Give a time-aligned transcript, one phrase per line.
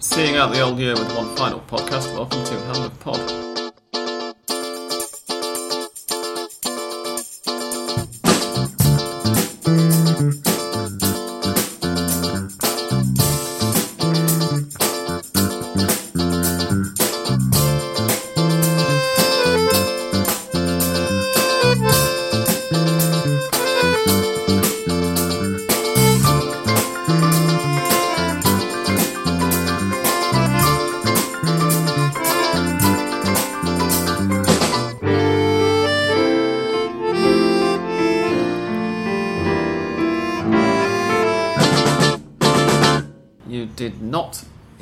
[0.00, 3.47] Seeing out the old year with one final podcast, welcome to Hand of Pod.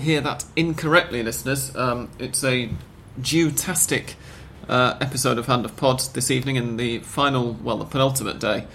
[0.06, 1.74] Hear that incorrectly, listeners.
[1.74, 2.70] Um, it's a
[3.20, 4.14] Jew-tastic
[4.68, 8.66] uh, episode of Hand of Pod this evening in the final, well, the penultimate day.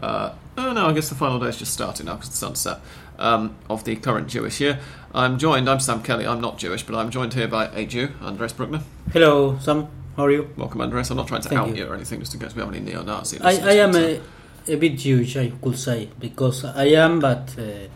[0.00, 2.60] Uh, oh no, I guess the final day is just starting now because the sun's
[2.60, 2.78] set.
[3.18, 4.78] Um, of the current Jewish year.
[5.14, 8.10] I'm joined, I'm Sam Kelly, I'm not Jewish, but I'm joined here by a Jew,
[8.20, 8.82] Andres Bruckner.
[9.12, 9.88] Hello, Sam.
[10.16, 10.50] How are you?
[10.56, 11.10] Welcome, Andres.
[11.10, 11.76] I'm not trying to Thank out you.
[11.76, 11.86] you.
[11.86, 13.40] or anything, just in case we have any neo Nazi.
[13.40, 14.20] I, I am a,
[14.68, 17.88] a bit Jewish, I could say, because I am, but uh,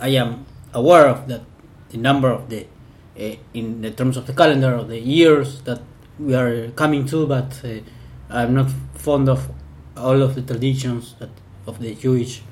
[0.00, 1.42] I am aware of that
[1.92, 2.66] the number of the
[3.18, 5.80] uh, in the terms of the calendar of the years that
[6.18, 7.80] we are coming to, but uh,
[8.30, 9.50] I'm not fond of
[9.96, 11.30] all of the traditions that
[11.66, 12.42] of the Jewish,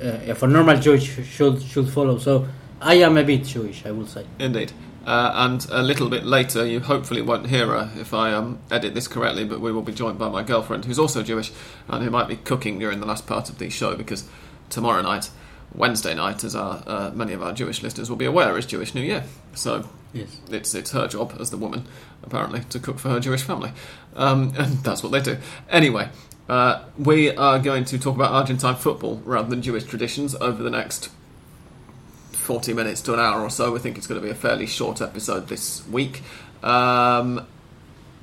[0.00, 2.18] uh, if a normal Jewish should should follow.
[2.18, 2.46] So
[2.80, 4.26] I am a bit Jewish, I would say.
[4.38, 4.72] Indeed.
[5.06, 8.94] Uh, and a little bit later, you hopefully won't hear her if I um, edit
[8.94, 11.52] this correctly, but we will be joined by my girlfriend, who's also Jewish,
[11.88, 14.28] and who might be cooking during the last part of the show because
[14.68, 15.30] tomorrow night,
[15.74, 18.94] Wednesday night, as our, uh, many of our Jewish listeners will be aware, is Jewish
[18.94, 19.24] New Year.
[19.54, 20.28] So Yes.
[20.50, 21.84] it's it's her job as the woman,
[22.22, 23.72] apparently, to cook for her Jewish family,
[24.14, 25.36] um, and that's what they do.
[25.68, 26.08] Anyway,
[26.48, 30.70] uh, we are going to talk about Argentine football rather than Jewish traditions over the
[30.70, 31.10] next
[32.32, 33.72] forty minutes to an hour or so.
[33.72, 36.22] We think it's going to be a fairly short episode this week.
[36.62, 37.46] Um,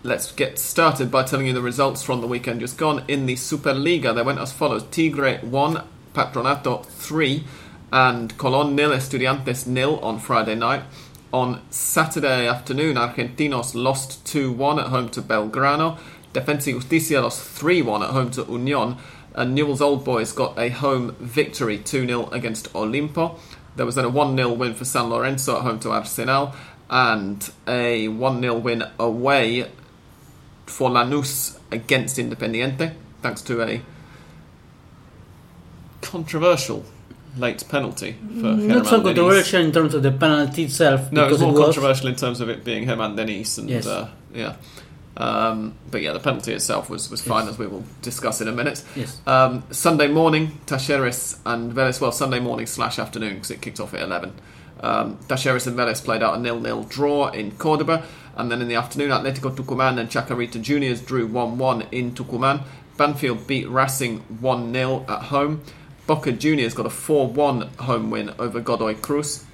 [0.01, 3.35] let's get started by telling you the results from the weekend just gone in the
[3.35, 4.15] Superliga.
[4.15, 7.43] They went as follows: Tigre one, Patronato three,
[7.91, 10.83] and Colón nil, Estudiantes nil on Friday night.
[11.31, 15.97] On Saturday afternoon, Argentinos lost 2 1 at home to Belgrano.
[16.31, 18.97] Defensa y Justicia lost 3 1 at home to Union.
[19.35, 23.39] And Newell's Old Boys got a home victory 2 0 against Olimpo.
[23.75, 26.53] There was then a 1 0 win for San Lorenzo at home to Arsenal.
[26.89, 29.71] And a 1 0 win away
[30.65, 33.81] for Lanús against Independiente, thanks to a
[36.03, 36.83] controversial
[37.37, 41.11] late penalty for Mm, Not so controversial in terms of the penalty itself.
[41.11, 43.87] No, it was because more controversial in terms of it being Germán Denis and Yes.
[43.87, 44.55] uh, yeah.
[45.15, 47.53] Um, but yeah, the penalty itself was, was fine, Yes.
[47.53, 48.83] as we will discuss in a minute.
[48.95, 49.19] Yes.
[49.27, 53.93] Um, Sunday morning, Talleres and Vélez, well, Sunday morning slash afternoon, because it kicked off
[53.93, 54.33] at 11.
[54.81, 58.03] Um, Talleres and Vélez played out a nil-nil draw in Cordoba,
[58.35, 62.63] and then in the afternoon, Atletico Tucumán and Chacarita Juniors drew 1-1 in Tucumán.
[62.97, 65.61] Banfield beat Racing 1-0 at home.
[66.05, 69.45] Boca Juniors got a 4-1 home win over Godoy Cruz.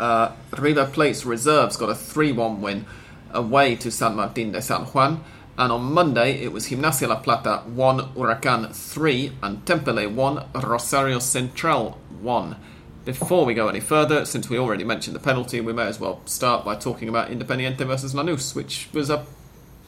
[0.00, 2.86] Uh, River Plate's reserves got a 3 1 win
[3.30, 5.22] away to San Martin de San Juan.
[5.58, 11.18] And on Monday, it was Gimnasia La Plata 1, Huracan 3, and Temperley 1, Rosario
[11.18, 12.56] Central 1.
[13.04, 16.22] Before we go any further, since we already mentioned the penalty, we may as well
[16.24, 19.26] start by talking about Independiente versus Lanús, which was a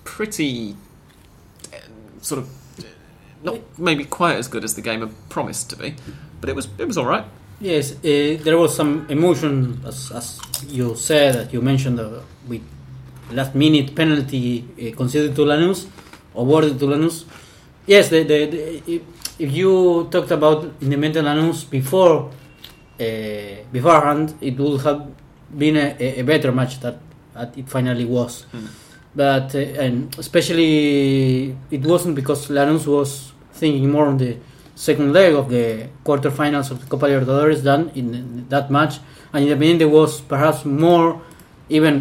[0.04, 0.76] pretty
[1.72, 1.78] uh,
[2.20, 2.50] sort of
[3.44, 5.94] not maybe quite as good as the game had promised to be,
[6.40, 7.24] but it was it was all right.
[7.60, 12.62] Yes, uh, there was some emotion, as, as you said, that you mentioned uh, with
[13.30, 15.86] last minute penalty uh, conceded to Lanús,
[16.34, 17.24] awarded to Lanús.
[17.86, 19.02] Yes, the, the, the,
[19.38, 22.30] if, you talked about Independiente Lanús before,
[23.00, 23.04] uh,
[23.72, 25.06] beforehand, it would have
[25.56, 26.98] been a, a- better match that,
[27.34, 28.46] that it finally was.
[29.14, 33.32] But uh, and especially it wasn't because Lanús was
[33.64, 34.32] thinking more on the
[34.76, 38.94] second leg of the quarterfinals of the Copa Libertadores than in that match,
[39.32, 41.22] and Independiente was perhaps more
[41.70, 41.94] even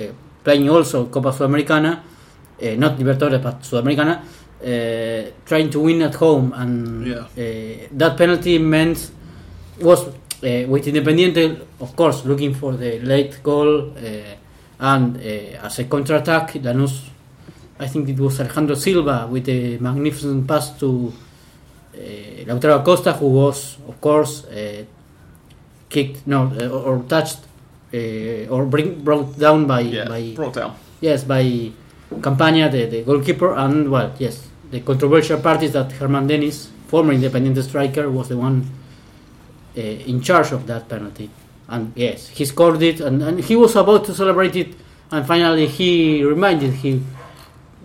[0.00, 0.04] uh,
[0.42, 6.52] playing also Copa Sudamericana, uh, not Libertadores but Sudamericana, uh, trying to win at home,
[6.56, 7.14] and Yeah.
[7.14, 8.98] uh, that penalty meant
[9.80, 10.12] was uh,
[10.72, 11.44] with Independiente,
[11.80, 14.34] of course, looking for the late goal, uh,
[14.92, 16.94] and uh, as a counter attack, Lanús,
[17.78, 21.12] I think it was Alejandro Silva with a magnificent pass to
[21.94, 21.98] uh,
[22.46, 24.84] Lautaro Acosta, who was, of course, uh,
[25.88, 27.38] kicked, no, uh, or, or touched,
[27.92, 30.74] uh, or bring, brought down by, Yeah, by brought down.
[31.00, 31.70] yes, by
[32.20, 37.12] Campaña, the, the goalkeeper, and well, yes, the controversial part is that Germán Denis, former
[37.12, 38.64] independent striker, was the one
[39.76, 41.28] uh, in charge of that penalty.
[41.68, 44.74] and yes, he scored it, and, and he was about to celebrate it,
[45.10, 47.04] and finally he reminded him,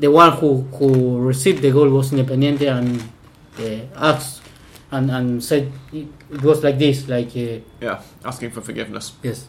[0.01, 3.01] the one who who received the goal was Independiente, and
[3.59, 4.41] uh, asked
[4.91, 6.07] and and said it,
[6.43, 9.13] was like this, like uh, Yeah, asking for forgiveness.
[9.23, 9.47] yes,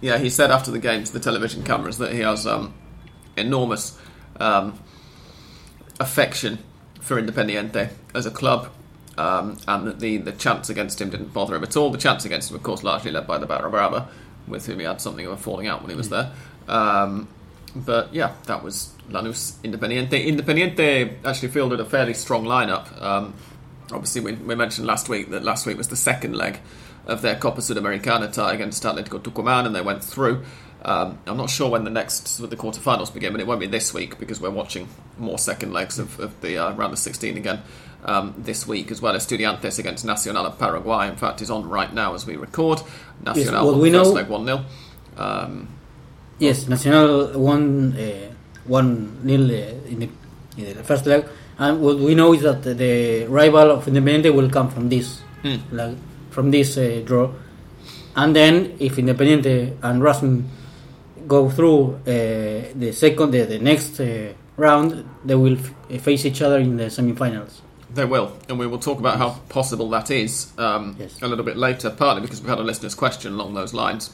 [0.00, 2.74] Yeah, he said after the game to the television cameras that he has um,
[3.36, 3.98] enormous
[4.38, 4.78] um,
[5.98, 6.58] affection
[7.00, 8.68] for Independiente as a club,
[9.16, 11.90] um, and that the, the chants against him didn't bother him at all.
[11.90, 14.08] The chants against him, of course, largely led by the Barra Brava,
[14.46, 16.30] with whom he had something of a falling out when he was there.
[16.68, 17.28] Um,
[17.74, 20.26] but yeah, that was Lanús Independiente.
[20.26, 23.00] Independiente actually fielded a fairly strong lineup.
[23.02, 23.34] Um,
[23.92, 26.58] obviously, we, we mentioned last week that last week was the second leg
[27.06, 30.42] of their Copa Sudamericana tie against Atletico Tucumán, and they went through.
[30.82, 33.92] Um, I'm not sure when the next the quarterfinals begin, but it won't be this
[33.92, 34.88] week because we're watching
[35.18, 37.62] more second legs of, of the uh, round of 16 again
[38.04, 41.08] um, this week, as well as Estudiantes against Nacional of Paraguay.
[41.08, 42.80] In fact, is on right now as we record.
[43.24, 44.64] Nacional what won we the first know- leg one 0
[45.16, 45.68] um,
[46.38, 48.32] yes, Nacional won uh,
[48.68, 50.08] one nil uh, in, the,
[50.56, 51.24] in the first leg,
[51.58, 55.60] and what we know is that the rival of Independiente will come from this, Mm.
[55.72, 55.96] like
[56.30, 57.30] from this uh, draw,
[58.16, 60.48] and then if Independiente and Racing
[61.26, 62.00] go through uh,
[62.74, 66.84] the second, the, the next uh, round, they will f- face each other in the
[66.86, 67.60] semifinals.
[67.94, 71.20] They will, and we will talk about how possible that is um, Yes.
[71.22, 71.90] a little bit later.
[71.90, 74.10] Partly because we've had a listener's question along those lines,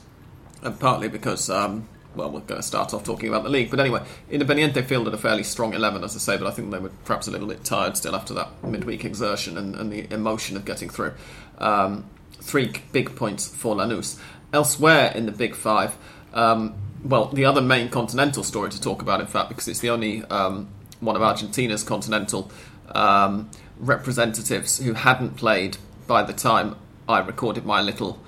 [0.63, 3.71] and partly because, um, well, we're going to start off talking about the league.
[3.71, 6.79] But anyway, Independiente fielded a fairly strong eleven, as I say, but I think they
[6.79, 10.57] were perhaps a little bit tired still after that midweek exertion and, and the emotion
[10.57, 11.15] of getting through.
[11.59, 12.05] Um,
[12.41, 14.19] three big points for Lanús.
[14.53, 15.97] Elsewhere in the Big Five,
[16.33, 16.75] um,
[17.05, 20.23] well, the other main continental story to talk about, in fact, because it's the only
[20.27, 20.69] um,
[21.01, 22.51] one of Argentina's continental
[22.95, 25.77] um, representatives who hadn't played
[26.07, 26.77] by the time
[27.09, 28.21] I recorded my little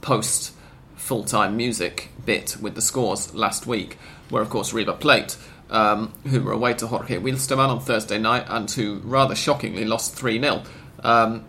[0.00, 0.53] post
[0.96, 3.98] full time music bit with the scores last week,
[4.30, 5.36] where, of course, River Plate,
[5.70, 10.14] um, who were away to Jorge Wilstermann on Thursday night and who rather shockingly lost
[10.14, 10.62] 3 0.
[11.02, 11.44] Um,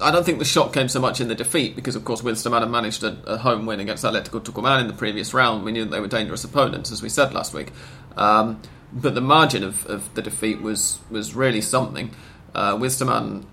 [0.00, 2.60] I don't think the shock came so much in the defeat because, of course, Wilstermann
[2.60, 5.64] had managed a, a home win against Atletico Tucumán in the previous round.
[5.64, 7.72] We knew they were dangerous opponents, as we said last week.
[8.16, 8.60] Um,
[8.92, 12.10] but the margin of, of the defeat was was really something.
[12.54, 13.44] Uh, Wilstermann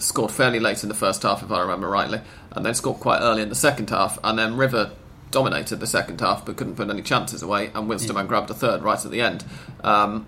[0.00, 2.20] scored fairly late in the first half, if I remember rightly,
[2.52, 4.18] and then scored quite early in the second half.
[4.24, 4.92] And then River
[5.30, 7.70] dominated the second half, but couldn't put any chances away.
[7.74, 9.44] And Wilstermann grabbed a third right at the end.
[9.82, 10.26] Um,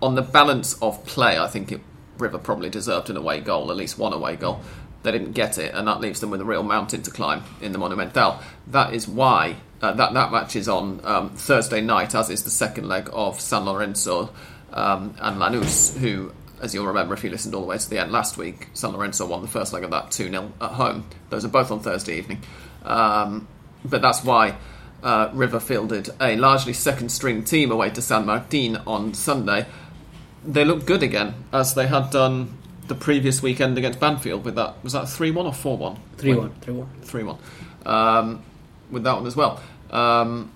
[0.00, 1.80] on the balance of play, I think it,
[2.18, 4.60] River probably deserved an away goal, at least one away goal.
[5.02, 7.72] They didn't get it, and that leaves them with a real mountain to climb in
[7.72, 8.40] the Monumental.
[8.68, 12.50] That is why uh, that that match is on um, Thursday night, as is the
[12.50, 14.30] second leg of San Lorenzo
[14.72, 16.32] um, and Lanús, who,
[16.64, 18.92] as you'll remember if you listened all the way to the end last week, San
[18.92, 21.06] Lorenzo won the first leg of that 2 0 at home.
[21.28, 22.40] Those are both on Thursday evening.
[22.84, 23.46] Um,
[23.84, 24.56] but that's why
[25.02, 29.66] uh, River fielded a largely second string team away to San Martin on Sunday.
[30.42, 32.56] They looked good again, as they had done
[32.88, 34.82] the previous weekend against Banfield with that.
[34.82, 35.96] Was that 3 1 or 4 1?
[36.16, 36.54] 3 1.
[36.62, 36.88] 3 1.
[37.02, 37.38] 3 1.
[37.84, 38.42] Um,
[38.90, 39.60] with that one as well.
[39.90, 40.50] Um,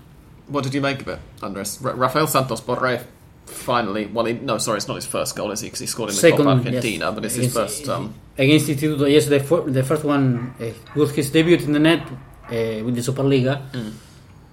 [0.47, 1.79] what did you make of it, Andres?
[1.83, 3.05] Ra- Rafael Santos Borre
[3.49, 4.07] finally.
[4.07, 5.67] Well, he, no, sorry, it's not his first goal, is he?
[5.69, 6.67] Because he scored in the Second, Copa yes.
[6.67, 7.89] Argentina, but it's his Against- first.
[7.89, 11.79] Um, Against Instituto, yes, the, fir- the first one uh, was his debut in the
[11.81, 13.61] net uh, with the Superliga.
[13.73, 13.93] Mm.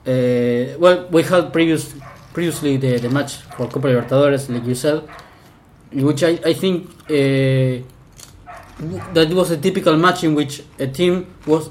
[0.07, 1.93] Uh, well, we had previous
[2.33, 5.07] previously the, the match for Copa Libertadores, like you said,
[5.93, 7.83] which I, I think uh,
[9.13, 11.69] that was a typical match in which a team was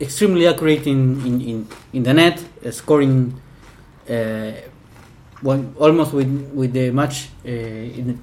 [0.00, 3.40] extremely accurate in, in, in, in the net, uh, scoring
[5.46, 8.22] one, almost with, with the match uh, in,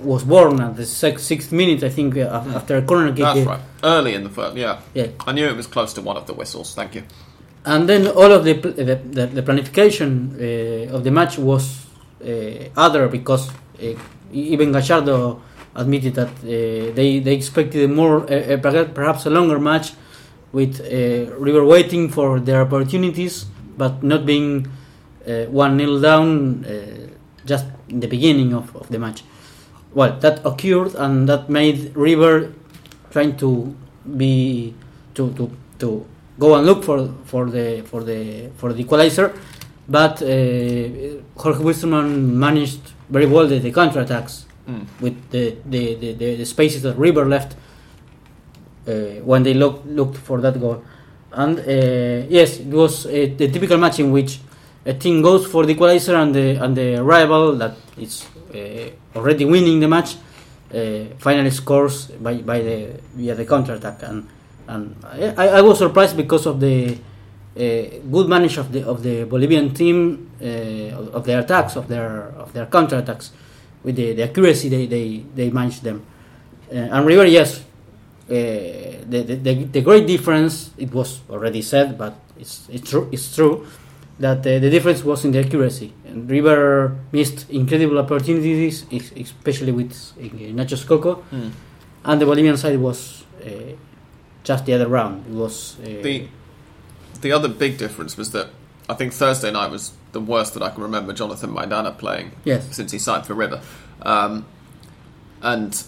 [0.00, 3.24] was born at the six, sixth minute, I think, uh, after a corner kick.
[3.24, 3.60] that's right.
[3.82, 4.80] Early in the first, yeah.
[4.94, 5.08] Yeah.
[5.26, 6.74] I knew it was close to one of the whistles.
[6.74, 7.02] Thank you.
[7.64, 11.86] And then all of the pl- the, the, the planification uh, of the match was
[12.24, 12.28] uh,
[12.76, 13.94] other because uh,
[14.32, 15.42] even Gallardo
[15.74, 18.20] admitted that uh, they they expected a more
[18.94, 19.92] perhaps a longer match
[20.52, 20.86] with uh,
[21.46, 23.44] River waiting for their opportunities
[23.76, 24.66] but not being
[25.50, 26.70] one nil down uh,
[27.44, 29.22] just in the beginning of, of the match.
[29.94, 32.52] Well, that occurred and that made River
[33.10, 33.74] trying to
[34.16, 34.74] be
[35.14, 36.06] to to, to
[36.38, 39.32] go and look for for the for the for the equalizer,
[39.88, 40.26] but uh,
[41.36, 44.84] Jorge Wilstermann managed very well the, the counter attacks Mm.
[45.00, 47.54] with the the, the, the, the spaces that River left
[48.88, 48.92] uh,
[49.22, 50.82] when they look, looked for that goal.
[51.30, 54.40] And uh, yes, it was a, the typical match in which
[54.86, 58.24] a team goes for the equalizer and the and the rival that is
[58.54, 60.16] uh, already winning the match
[60.72, 64.02] uh, finally scores by, by the via the counter attack.
[64.02, 64.28] And
[64.68, 67.60] and I, I was surprised because of the uh,
[68.10, 70.44] good manage of the of the Bolivian team uh,
[70.94, 73.32] of, of their attacks, of their of their counter attacks,
[73.82, 76.06] with the, the accuracy they they they managed them.
[76.70, 77.62] Uh, and River, yes, uh,
[78.30, 83.34] the, the, the the great difference it was already said, but it's it's true it's
[83.34, 83.66] true
[84.18, 85.92] that uh, the difference was in the accuracy.
[86.06, 88.84] And River missed incredible opportunities,
[89.16, 89.92] especially with
[90.56, 91.50] Nacho Scocco, Mm.
[92.04, 93.50] and the Bolivian side was uh,
[94.44, 95.24] just the other round.
[95.26, 96.28] It was uh, The
[97.20, 98.48] the other big difference was that
[98.88, 102.74] I think Thursday night was the worst that I can remember Jonathan Maidana playing yes,
[102.76, 103.60] since he signed for River,
[104.02, 104.44] um,
[105.42, 105.82] and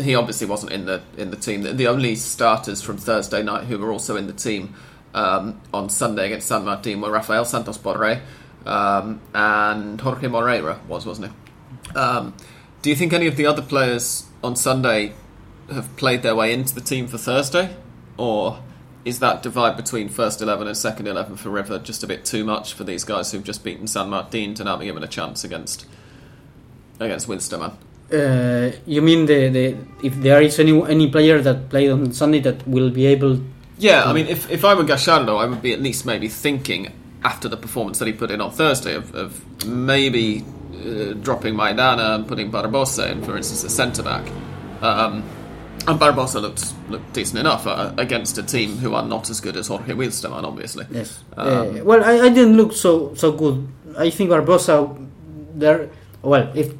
[0.00, 1.62] he obviously wasn't in the in the team.
[1.62, 4.74] The, the only starters from Thursday night who were also in the team
[5.14, 8.20] um, on Sunday against San Martin were Rafael Santos Borre
[8.66, 11.96] um, and Jorge Moreira was wasn't he?
[11.96, 12.34] Um,
[12.82, 15.12] do you think any of the other players on Sunday
[15.70, 17.74] have played their way into the team for Thursday,
[18.16, 18.60] or
[19.04, 22.44] is that divide between first eleven and second eleven for River just a bit too
[22.44, 25.44] much for these guys who've just beaten San Martin to now be given a chance
[25.44, 25.86] against
[27.00, 27.76] against Wilstermann?
[28.12, 32.40] uh, you mean the, the if there is any any player that played on Sunday
[32.40, 33.40] that will be able?
[33.78, 36.92] Yeah, I mean, if, if I were Gallardo, I would be at least maybe thinking
[37.24, 42.14] after the performance that he put in on Thursday of, of maybe uh, dropping Maidana
[42.14, 44.30] and putting Barbosa in, for instance, a centre back.
[44.82, 45.22] Um,
[45.86, 49.56] and Barbosa looked looked decent enough uh, against a team who are not as good
[49.56, 50.86] as Jorge Wilstermann, obviously.
[50.90, 51.22] Yes.
[51.36, 51.48] Um,
[51.80, 53.66] uh, well, I, I didn't look so so good.
[53.98, 54.96] I think Barbosa
[55.54, 55.90] there.
[56.22, 56.72] Well, if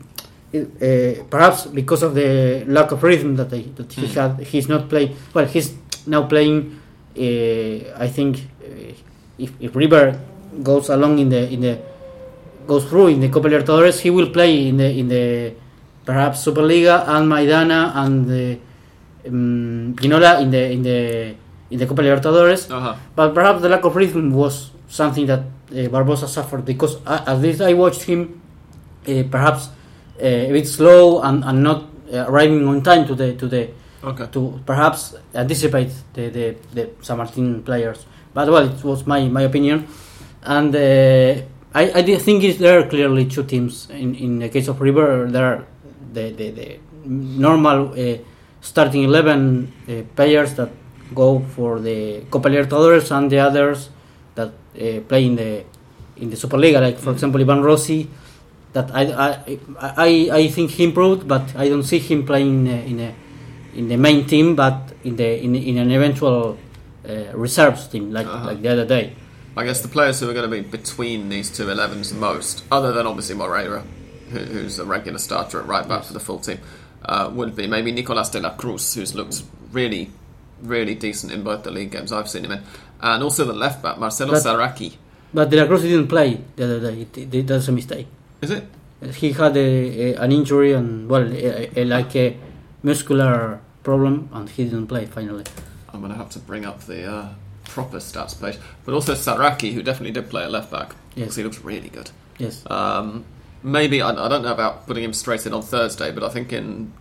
[0.55, 4.13] uh, perhaps because of the lack of rhythm that, I, that he Hmm.
[4.21, 5.17] had, he's not playing.
[5.35, 5.75] Well, he's
[6.07, 6.81] now playing.
[7.17, 8.93] Uh, I think uh,
[9.39, 10.19] if, if River
[10.63, 11.79] goes along in the in the
[12.67, 15.55] goes through in the Copa Libertadores, he will play in the in the
[16.05, 18.59] perhaps Superliga and Maidana and the,
[19.27, 21.35] um, Pinola in the in the
[21.71, 22.71] in the Copa Libertadores.
[22.71, 22.97] Uh-huh.
[23.15, 27.41] But perhaps the lack of rhythm was something that uh, Barbosa suffered because uh, at
[27.41, 28.41] least I watched him
[29.09, 29.69] uh, perhaps
[30.21, 33.71] uh, a bit slow and, and not uh, arriving on time to the to the
[34.05, 34.27] Okay.
[34.33, 38.05] to perhaps anticipate the, the, the San Martin players.
[38.35, 39.87] But well, it was my, my opinion,
[40.43, 41.41] and uh,
[41.73, 45.27] I I think is there are clearly two teams in, in the case of River.
[45.31, 45.67] There are
[46.13, 48.19] the the, the normal uh,
[48.61, 50.71] starting eleven uh, players that
[51.15, 53.89] go for the Copa Libertadores and the others
[54.35, 55.65] that uh, play in the
[56.17, 58.09] in the Superliga, like for example Ivan Rossi.
[58.73, 62.73] That I, I I I think he improved, but I don't see him playing uh,
[62.73, 63.15] in a
[63.77, 66.57] in the main team, but in the in, in an eventual
[67.09, 68.47] uh, reserves team, like Uh-huh.
[68.47, 69.13] like the other day.
[69.57, 72.93] I guess the players who are going to be between these two 11s most, other
[72.93, 73.85] than obviously Moreira,
[74.31, 76.59] who, who's a regular starter at right back for the full team,
[77.05, 80.11] uh, would be maybe Nicolas de la Cruz, who's looked really,
[80.63, 82.63] really decent in both the league games I've seen him in,
[83.01, 84.97] and also the left back Marcelo But- Saracchi.
[85.33, 87.07] But De La Cruz didn't play the other day.
[87.15, 88.07] It, it, that's a mistake.
[88.41, 88.65] Is it?
[89.17, 92.37] He had a, a, an injury and well, a, like a
[92.85, 95.45] muscular problem, and he didn't play finally.
[95.93, 97.29] I'm going to have to bring up the uh,
[97.65, 100.95] proper stats page, but also Saracchi, who definitely did play at left back.
[101.15, 101.27] Yes.
[101.27, 102.11] because he looks really good.
[102.39, 102.65] Yes.
[102.69, 103.25] Um,
[103.63, 106.53] maybe I, I don't know about putting him straight in on Thursday, but I think
[106.53, 106.93] in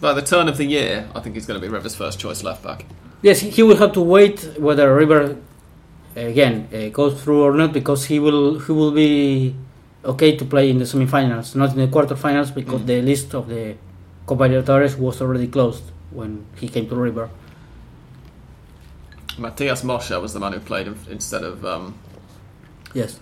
[0.00, 2.42] by the turn of the year, I think he's going to be River's first choice
[2.42, 2.86] left back.
[3.20, 5.36] Yes, he he will have to wait whether River
[6.16, 9.54] again uh, goes through or not because he will he will be
[10.04, 12.86] okay to play in the semifinals, not in the quarterfinals because Mm.
[12.86, 13.74] the list of the
[14.28, 17.30] Copa Libertadores was already closed when he came to River.
[19.38, 21.94] Matias Mosha was the man who played instead of um,
[22.92, 23.18] Yes.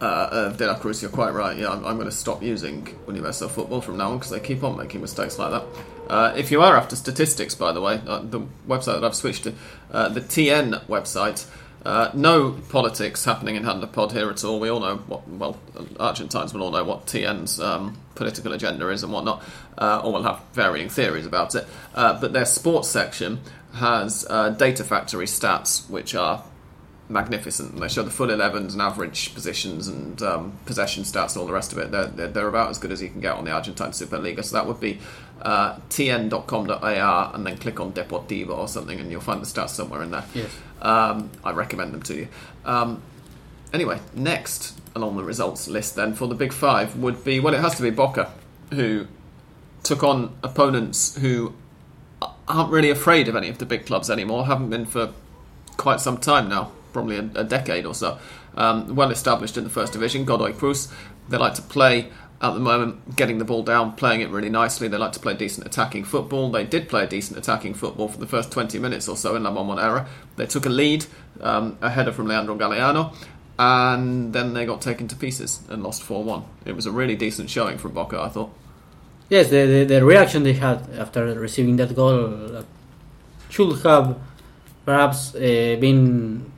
[0.00, 1.00] uh, uh, De La Cruz.
[1.02, 1.56] You're quite right.
[1.56, 4.64] Yeah, I'm, I'm going to stop using Universal Football from now on because they keep
[4.64, 5.64] on making mistakes like that.
[6.08, 9.44] Uh, if you are after statistics, by the way, uh, the website that I've switched
[9.44, 9.54] to,
[9.92, 11.46] uh, the TN website.
[11.84, 14.58] Uh, no politics happening in Hand of Pod here at all.
[14.60, 15.56] We all know what, well,
[15.98, 19.42] Argentines will all know what TN's um, political agenda is and whatnot,
[19.78, 21.66] uh, or will have varying theories about it.
[21.94, 23.40] Uh, but their sports section
[23.74, 26.42] has uh, Data Factory stats, which are
[27.08, 27.78] magnificent.
[27.78, 31.52] They show the full 11s and average positions and um, possession stats and all the
[31.52, 31.90] rest of it.
[31.90, 34.44] They're, they're, they're about as good as you can get on the Argentine Superliga.
[34.44, 35.00] So that would be
[35.42, 40.02] uh, tn.com.ar and then click on Deportivo or something and you'll find the stats somewhere
[40.02, 40.24] in there.
[40.34, 40.50] Yes.
[40.80, 42.28] Um, I recommend them to you.
[42.64, 43.02] Um,
[43.72, 47.60] anyway, next along the results list then for the Big Five would be, well, it
[47.60, 48.32] has to be Boca,
[48.70, 49.06] who
[49.82, 51.54] took on opponents who
[52.48, 55.12] aren't really afraid of any of the big clubs anymore, haven't been for
[55.76, 58.18] quite some time now, probably a, a decade or so.
[58.56, 60.92] Um, well established in the first division, Godoy Cruz.
[61.28, 64.86] They like to play at the moment, getting the ball down, playing it really nicely.
[64.86, 66.50] They like to play decent attacking football.
[66.50, 69.42] They did play a decent attacking football for the first 20 minutes or so in
[69.42, 70.06] La Bombonera.
[70.36, 71.06] They took a lead,
[71.40, 73.12] um, a header from Leandro Galeano,
[73.58, 76.44] and then they got taken to pieces and lost 4 1.
[76.64, 78.52] It was a really decent showing from Boca, I thought.
[79.28, 82.62] Yes, the, the, the reaction they had after receiving that goal uh,
[83.48, 84.16] should have
[84.84, 86.50] perhaps uh, been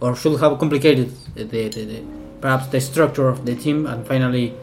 [0.00, 2.04] or should have complicated the, the, the,
[2.40, 4.54] perhaps the structure of the team and finally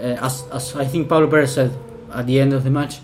[0.00, 1.72] as, as I think Pablo Perez said
[2.12, 3.00] at the end of the match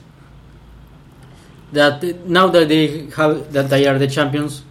[1.73, 4.62] that now that they have that they are the champions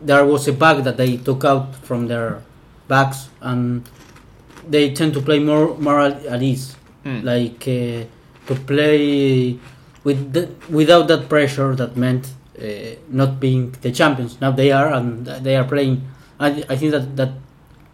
[0.00, 2.42] there was a bag that they took out from their
[2.88, 3.88] bags and
[4.68, 7.24] they tend to play more more at ease Mm.
[7.24, 8.04] like uh,
[8.46, 9.58] to play
[10.04, 12.30] with the, without that pressure that meant
[12.60, 12.64] uh,
[13.08, 14.38] not being the champions.
[14.38, 16.06] Now they are, and they are playing.
[16.38, 17.32] I, I think that that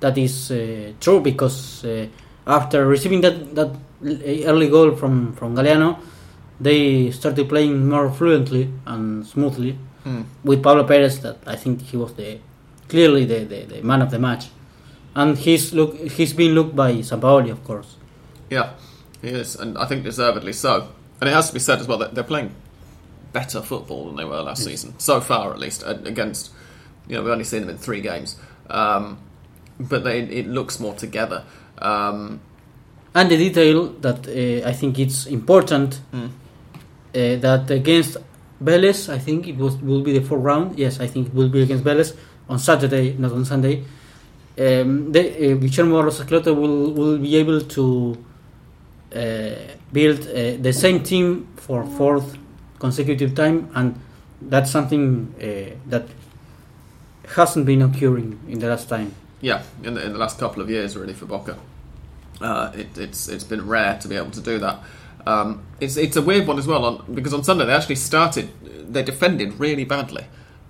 [0.00, 2.06] that is uh, true because uh,
[2.46, 3.70] after receiving that that
[4.46, 5.98] early goal from from Galeano,
[6.60, 10.24] they started playing more fluently and smoothly Mm.
[10.44, 11.18] with Pablo Perez.
[11.20, 12.38] That I think he was the
[12.88, 14.46] clearly the, the, the man of the match,
[15.16, 17.96] and he's look he's been looked by Sampaoli, of course.
[18.50, 18.70] Yeah,
[19.20, 20.88] he is, and I think deservedly so.
[21.20, 22.52] And it has to be said as well that they're playing
[23.32, 25.82] better football than they were last season, so far at least.
[25.84, 26.52] Against,
[27.08, 28.36] you know, we've only seen them in three games,
[28.70, 29.18] um,
[29.80, 31.42] but they, it looks more together.
[31.80, 32.40] Um,
[33.16, 38.18] And the detail that uh, I think it's important mm, uh, that against
[38.62, 40.78] Vélez, I think it was will be the fourth round.
[40.78, 42.14] Yes, I think it will be against Vélez
[42.47, 43.85] on Saturday, not on Sunday.
[44.59, 48.18] Um, they, uh, Guillermo will will be able to
[49.14, 49.50] uh,
[49.92, 52.37] build uh, the same team for fourth
[52.78, 53.99] consecutive time, and
[54.42, 56.04] that's something uh, that
[57.35, 59.14] hasn't been occurring in the last time.
[59.40, 61.59] Yeah, in the, in the last couple of years, really for Boca,
[62.40, 64.81] uh, it, it's it's been rare to be able to do that.
[65.26, 68.50] Um, it's it's a weird one as well on, because on Sunday they actually started,
[68.93, 70.26] they defended really badly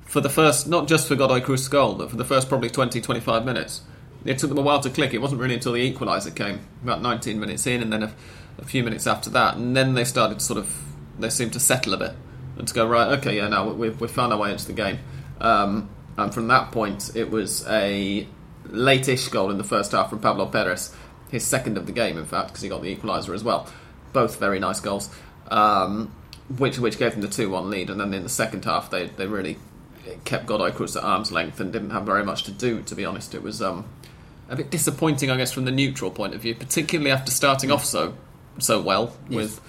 [0.06, 3.00] for the first, not just for Godoy Cruz's goal, but for the first probably 20,
[3.00, 3.82] 25 minutes.
[4.24, 5.12] It took them a while to click.
[5.12, 8.12] It wasn't really until the equaliser came, about 19 minutes in, and then a,
[8.58, 10.74] a few minutes after that, and then they started to sort of,
[11.18, 12.12] they seemed to settle a bit
[12.56, 13.18] and to go right.
[13.18, 14.98] Okay, yeah, now we've, we found our way into the game.
[15.40, 18.26] Um, and from that point, it was a
[18.70, 20.94] late-ish goal in the first half from Pablo Perez,
[21.30, 23.68] his second of the game, in fact, because he got the equaliser as well.
[24.12, 25.10] Both very nice goals,
[25.50, 26.12] um,
[26.58, 27.90] which which gave them the two-one lead.
[27.90, 29.58] And then in the second half, they they really
[30.24, 32.82] kept Godoy Cruz at arm's length and didn't have very much to do.
[32.82, 33.84] To be honest, it was um,
[34.48, 37.84] a bit disappointing, I guess, from the neutral point of view, particularly after starting off
[37.84, 38.14] so
[38.58, 39.36] so well Yes.
[39.36, 39.60] with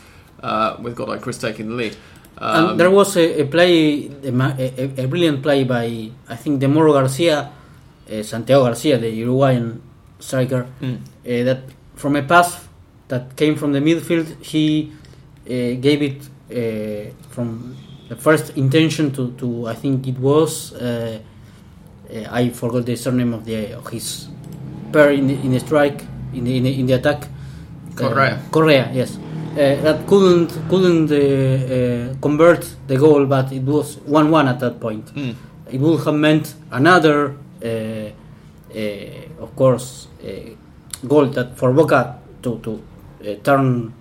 [0.42, 1.98] uh, with Godoy Cruz taking the lead.
[2.38, 6.62] Um, and there was a, a play, a, a, a brilliant play by I think
[6.62, 7.52] Demoro Garcia,
[8.24, 9.82] Santiago Garcia, the Uruguayan
[10.20, 11.62] striker, mm, uh, that
[11.96, 12.67] from a pass
[13.08, 14.91] that came from the midfield, he
[15.46, 17.76] uh, gave it uh, from
[18.10, 21.20] the first intention to, to I think it was uh,
[22.10, 24.28] uh, I forgot the surname of the of his
[24.91, 27.28] pair in the, in the strike in the, in the, in the attack.
[27.96, 28.36] Correa.
[28.36, 29.17] Uh, Correa, yes.
[29.17, 34.60] Uh, that couldn't couldn't uh, uh, convert the goal, but it was one one at
[34.60, 35.36] that point mm.
[35.72, 37.36] it would have meant another,
[39.39, 40.56] of course, uh,
[41.08, 42.82] goal that for Boca to to
[43.22, 43.93] uh, turn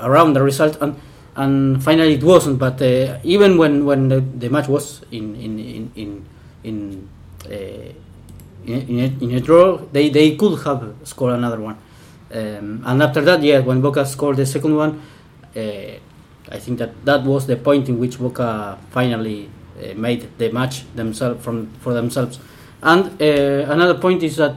[0.00, 0.96] around the result, and
[1.36, 2.58] and finally it wasn't.
[2.58, 6.28] But uh, even when when the, the match was in in in in
[6.64, 7.08] in,
[7.46, 7.92] uh,
[8.66, 11.78] in, a, in a draw, they they could have scored another one.
[12.34, 15.00] Um, and after that, yeah, when Boca scored the second one,
[15.54, 15.60] uh,
[16.50, 20.84] I think that that was the point in which Boca finally uh, made the match
[20.94, 22.38] themselves from for themselves.
[22.82, 24.54] And uh, another point is that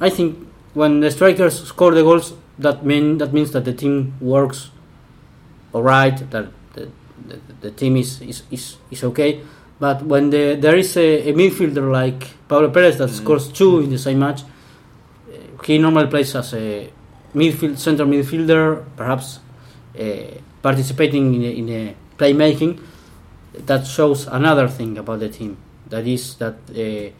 [0.00, 0.36] I think
[0.74, 4.70] when the strikers score the goals, that mean that means that the team works
[5.72, 6.88] all right, that the,
[7.26, 9.40] the, the team is, is, is, is okay.
[9.78, 13.16] But when the, there is a, a midfielder like Pablo Perez that Mhm.
[13.16, 16.90] scores two in the same match, uh, he normally plays as a
[17.34, 19.40] midfield center midfielder, perhaps
[20.00, 20.04] uh,
[20.62, 22.80] participating in a, in a playmaking.
[23.66, 25.56] That shows another thing about the team.
[25.88, 27.12] That is that, uh,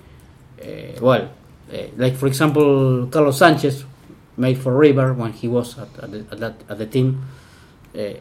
[1.00, 1.30] well,
[1.72, 3.84] uh, like for example, Carlos Sanchez
[4.36, 7.24] made for River when he was at, at, the, at, that, at the team.
[7.94, 8.14] Uh,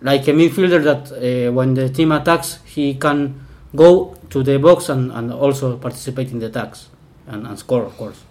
[0.00, 5.10] like a midfielder that when the team attacks, he can go to the box and,
[5.12, 6.88] and also participate in the attacks
[7.26, 8.22] and, and score, of course.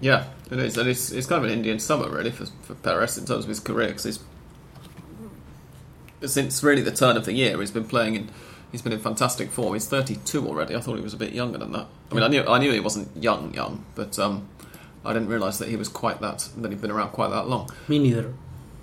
[0.00, 3.18] Yeah, it is, and it's, it's kind of an Indian summer really for, for Perez
[3.18, 4.20] in terms of his career because
[6.26, 8.30] since really the turn of the year he's been playing in
[8.72, 9.74] he's been in fantastic form.
[9.74, 10.74] He's 32 already.
[10.74, 11.86] I thought he was a bit younger than that.
[12.10, 14.48] I mean, I knew I knew he wasn't young young, but um,
[15.04, 17.70] I didn't realise that he was quite that that he'd been around quite that long.
[17.88, 18.32] Me neither.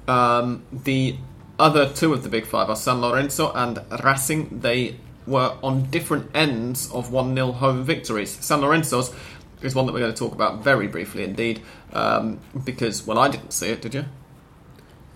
[0.08, 1.18] Um, the
[1.60, 4.60] other two of the big five are San Lorenzo and Racing.
[4.62, 8.32] They were on different ends of 1 0 home victories.
[8.44, 9.14] San Lorenzo's
[9.62, 11.62] is one that we're going to talk about very briefly indeed,
[11.94, 14.06] um, because, well, I didn't see it, did you?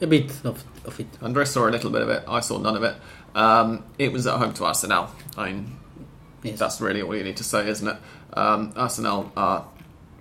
[0.02, 1.08] A bit of, of it.
[1.22, 2.96] Andres saw a little bit of it, I saw none of it.
[3.36, 5.10] Um, it was at home to Arsenal.
[5.38, 5.78] I mean,
[6.44, 6.60] Yes.
[6.60, 7.98] that's really all you need to say, isn't it?
[8.34, 9.66] Um, Arsenal are,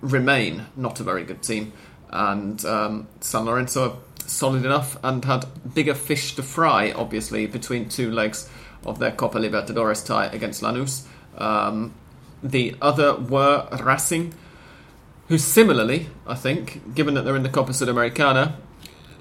[0.01, 1.73] remain not a very good team,
[2.11, 3.95] and um, San Lorenzo are
[4.27, 8.49] solid enough and had bigger fish to fry, obviously, between two legs
[8.85, 11.05] of their Copa Libertadores tie against Lanús.
[11.37, 11.93] Um,
[12.43, 14.33] the other were Racing,
[15.27, 18.53] who similarly, I think, given that they're in the Copa Sudamericana,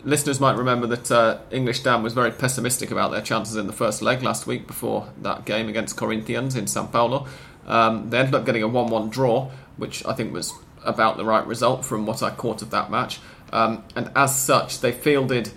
[0.04, 3.72] listeners might remember that uh, English Dan was very pessimistic about their chances in the
[3.72, 7.26] first leg last week before that game against Corinthians in Sao Paulo.
[7.66, 10.52] Um, they ended up getting a 1 1 draw, which I think was
[10.84, 13.20] about the right result from what I caught of that match.
[13.52, 15.50] Um, and as such, they fielded,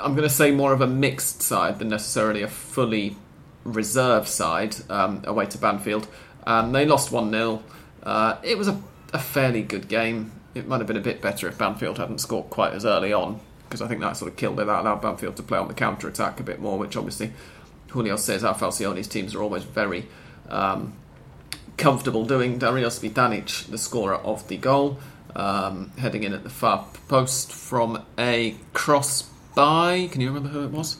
[0.00, 3.16] I'm going to say, more of a mixed side than necessarily a fully
[3.64, 6.06] reserve side um, away to Banfield.
[6.46, 7.62] And they lost 1 0.
[8.02, 8.80] Uh, it was a,
[9.12, 10.32] a fairly good game.
[10.54, 13.40] It might have been a bit better if Banfield hadn't scored quite as early on,
[13.68, 14.66] because I think that sort of killed it.
[14.66, 17.32] That allowed Banfield to play on the counter attack a bit more, which obviously
[17.88, 20.06] Julio Cesar Falcioni's teams are always very
[20.48, 20.94] um,
[21.76, 22.58] comfortable doing.
[22.58, 24.98] Dario Cvitanich, the scorer of the goal,
[25.34, 29.22] um, heading in at the far post from a cross
[29.54, 30.08] by.
[30.10, 30.98] Can you remember who it was?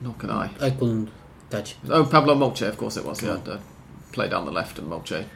[0.00, 0.50] Nor can I.
[0.60, 1.10] I couldn't
[1.50, 1.76] catch.
[1.88, 3.22] Oh, Pablo Molche, of course it was.
[3.22, 3.60] Yeah, uh,
[4.12, 5.26] play down the left and Molche uh,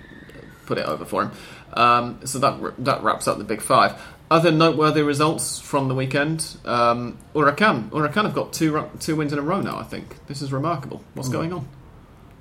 [0.67, 1.33] put it over for him.
[1.73, 4.01] Um, so that that wraps up the big five.
[4.31, 7.91] Other noteworthy results from the weekend: um, Huracan.
[7.91, 9.79] Huracan have got two two wins in a row now.
[9.79, 11.03] I think this is remarkable.
[11.15, 11.67] What's going on?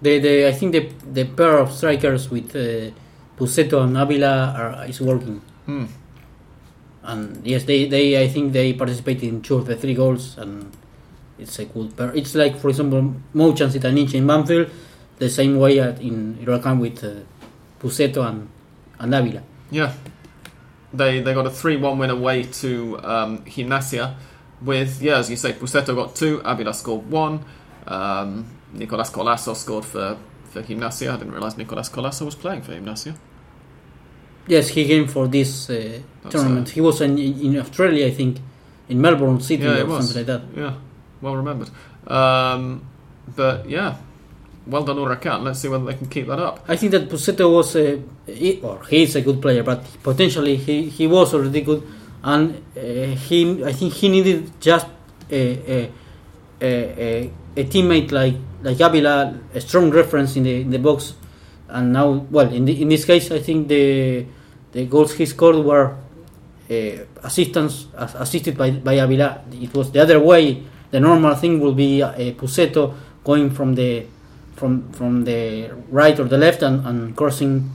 [0.01, 2.91] The, the I think the the pair of strikers with uh,
[3.37, 5.41] Pussetto and Avila are, is working.
[5.65, 5.85] Hmm.
[7.03, 10.71] And yes, they, they I think they participated in two of the three goals, and
[11.39, 12.13] it's a good pair.
[12.13, 14.69] It's like, for example, Mouch and Cvitanich in Banfield,
[15.17, 17.21] the same way at, in Huracan with uh,
[17.79, 18.49] Pussetto and,
[18.99, 19.41] and Avila.
[19.71, 19.93] Yeah,
[20.93, 24.15] they they got a three one win away to um, Gimnasia.
[24.61, 27.45] With yeah, as you say, Pussetto got two, Avila scored one.
[27.87, 30.17] Um, Nicolas Colazo scored for
[30.51, 31.13] for Gimnasia.
[31.13, 33.15] I didn't realise Nicolas Colazo was playing for Gimnasia.
[34.47, 35.99] Yes, he came for this uh,
[36.29, 36.67] tournament.
[36.67, 38.37] uh, he was in, in Australia, I think,
[38.89, 40.41] in Melbourne City Yeah, or something like that.
[40.55, 40.73] Yeah,
[41.21, 41.69] well remembered.
[42.07, 42.81] Um,
[43.35, 43.97] but yeah,
[44.69, 45.43] well done Huracan.
[45.43, 46.63] Let's see whether they can keep that up.
[46.67, 50.55] I think that Pussetto was a, he, or he is a good player, but potentially
[50.55, 51.83] he, he was already good,
[52.23, 52.81] and uh,
[53.15, 54.87] he I think he needed just
[55.31, 55.91] a a,
[56.61, 61.13] a, a, teammate like like Avila, a strong reference in the in the box,
[61.69, 64.25] and now well in the, in this case I think the
[64.71, 65.95] the goals he scored were
[66.69, 66.73] uh,
[67.23, 69.43] assistance as, assisted by by Avila.
[69.51, 70.63] It was the other way.
[70.91, 74.05] The normal thing will be uh, Pussetto going from the
[74.59, 77.71] from from the right or the left and, and crossing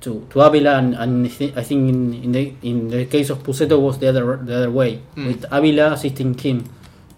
[0.00, 3.78] to, to Avila and, and I think in, in the in the case of Pussetto
[3.80, 5.26] was the other the other way Mm.
[5.26, 6.68] with Avila assisting him.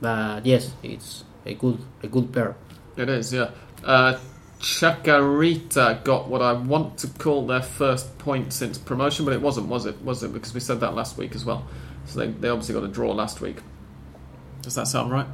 [0.00, 2.54] But yes, it's a good a good pair.
[2.96, 3.50] It is, yeah.
[3.84, 4.18] Uh,
[4.60, 9.68] Chacarita got what I want to call their first point since promotion, but it wasn't,
[9.68, 10.00] was it?
[10.02, 10.32] Was it?
[10.32, 11.64] Because we said that last week as well.
[12.06, 13.58] So they, they obviously got a draw last week.
[14.62, 15.26] Does that sound right?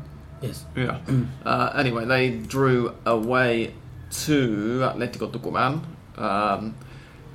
[0.46, 0.64] Yes.
[0.76, 0.98] Yeah.
[1.44, 3.74] Uh, anyway, they drew away
[4.24, 5.82] to Atletico Tucumán.
[6.16, 6.74] Um,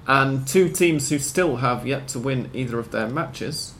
[0.07, 3.73] and two teams who still have yet to win either of their matches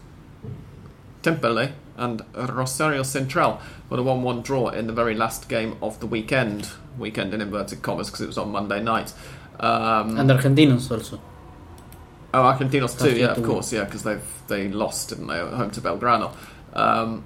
[1.24, 6.00] Temperley and Rosario Central got a 1 1 draw in the very last game of
[6.00, 6.70] the weekend.
[6.98, 9.14] Weekend in inverted commas because it was on Monday night.
[9.60, 11.20] Um, And Argentinos also.
[12.34, 15.82] Oh, Argentinos too, yeah, of course, yeah, because they they lost, didn't they, home to
[15.82, 16.32] Belgrano.
[16.74, 17.24] Um,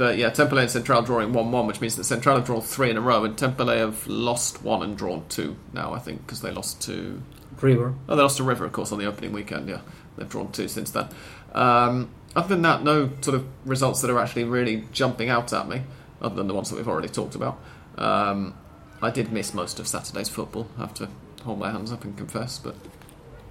[0.00, 2.88] but yeah, Temperley and Central drawing 1 1, which means that Central have drawn three
[2.88, 6.40] in a row, and Temperley have lost one and drawn two now, I think, because
[6.40, 7.20] they lost to.
[7.60, 7.92] River.
[8.08, 9.82] Oh, they lost to River, of course, on the opening weekend, yeah.
[10.16, 11.10] They've drawn two since then.
[11.52, 15.68] Um, other than that, no sort of results that are actually really jumping out at
[15.68, 15.82] me,
[16.22, 17.60] other than the ones that we've already talked about.
[17.98, 18.54] Um,
[19.02, 21.10] I did miss most of Saturday's football, I have to
[21.44, 22.74] hold my hands up and confess, but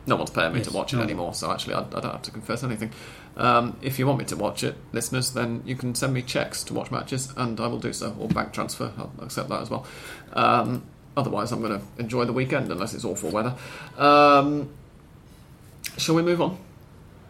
[0.07, 1.03] no one's paying me to Yes, watch it no.
[1.03, 2.91] anymore, so actually I, I don't have to confess anything.
[3.37, 6.63] Um, if you want me to watch it, listeners, then you can send me checks
[6.65, 9.69] to watch matches, and I will do so, or bank transfer, I'll accept that as
[9.69, 9.85] well.
[10.33, 10.83] Um,
[11.15, 13.55] otherwise, I'm going to enjoy the weekend, unless it's awful weather.
[13.97, 14.69] Um,
[15.97, 16.57] shall we move on?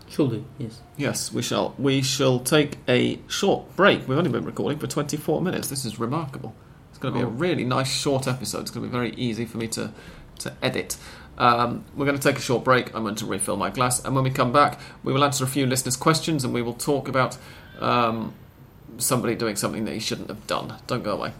[0.10, 0.82] Should be, yes.
[0.98, 1.76] Yes, we shall.
[1.78, 4.08] We shall take a short break.
[4.08, 5.68] We've only been recording for 24 minutes.
[5.68, 6.56] This is remarkable.
[6.90, 7.32] It's going to be a Oh.
[7.32, 8.62] really nice short episode.
[8.62, 9.92] It's going to be very easy for me to,
[10.40, 10.98] to edit.
[11.40, 12.94] Um, we're going to take a short break.
[12.94, 15.48] I'm going to refill my glass, and when we come back, we will answer a
[15.48, 17.38] few listeners' questions, and we will talk about
[17.80, 18.34] um,
[18.98, 20.76] somebody doing something that he shouldn't have done.
[20.88, 21.34] Don't go away.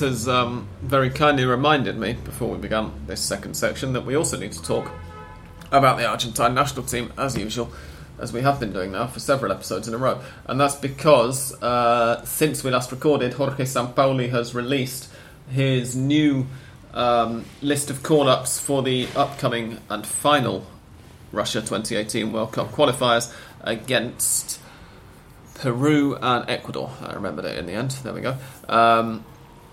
[0.00, 4.36] Has um, very kindly reminded me before we began this second section that we also
[4.36, 4.90] need to talk
[5.72, 7.72] about the Argentine national team as usual,
[8.18, 10.20] as we have been doing now for several episodes in a row.
[10.44, 15.10] And that's because uh, since we last recorded, Jorge Sampaoli has released
[15.48, 16.46] his new
[16.92, 20.66] um, list of call ups for the upcoming and final
[21.32, 23.32] Russia 2018 World Cup qualifiers
[23.62, 24.60] against.
[25.54, 26.92] Peru and Ecuador.
[27.00, 27.92] I remembered it in the end.
[28.02, 28.36] There we go.
[28.68, 29.24] Um,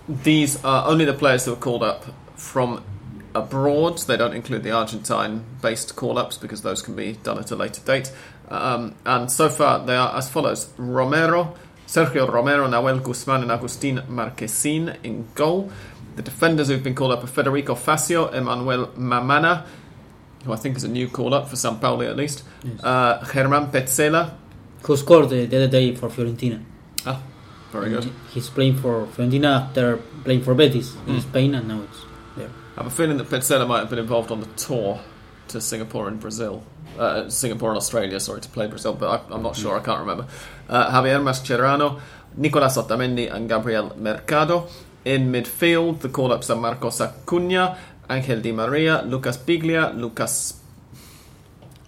[0.08, 2.04] these are only the players who are called up
[2.36, 2.82] from
[3.34, 3.98] abroad.
[3.98, 8.12] They don't include the Argentine-based call-ups because those can be done at a later date.
[8.48, 11.54] Um, and so far, they are as follows: Romero,
[11.86, 15.70] Sergio Romero, Nahuel Guzman, and Agustin Marquesin in goal.
[16.16, 19.64] The defenders who've been called up are Federico Fazio, Emmanuel Mamana,
[20.44, 22.84] who I think is a new call-up for Sampaoli at least, Yes.
[22.84, 24.34] uh, Germán Pezzella.
[24.82, 26.62] Who scored the, the other day for Fiorentina?
[27.06, 27.20] Ah,
[27.74, 28.06] very good.
[28.34, 31.08] He's playing for Fiorentina after playing for Betis Mm.
[31.14, 32.00] in Spain, and now it's
[32.36, 32.50] there.
[32.76, 35.00] I have a feeling that Pezzella might have been involved on the tour
[35.48, 36.62] to Singapore and Brazil.
[36.98, 40.00] Uh, Singapore and Australia, sorry, to play Brazil, but I, I'm not sure, I can't
[40.00, 40.26] remember.
[40.68, 42.00] Uh, Javier Mascherano,
[42.36, 44.56] Nicolas Otamendi, and Gabriel Mercado.
[45.04, 47.76] In midfield, the call ups are Marcos Acuna,
[48.08, 50.54] Angel Di Maria, Lucas Biglia, Lucas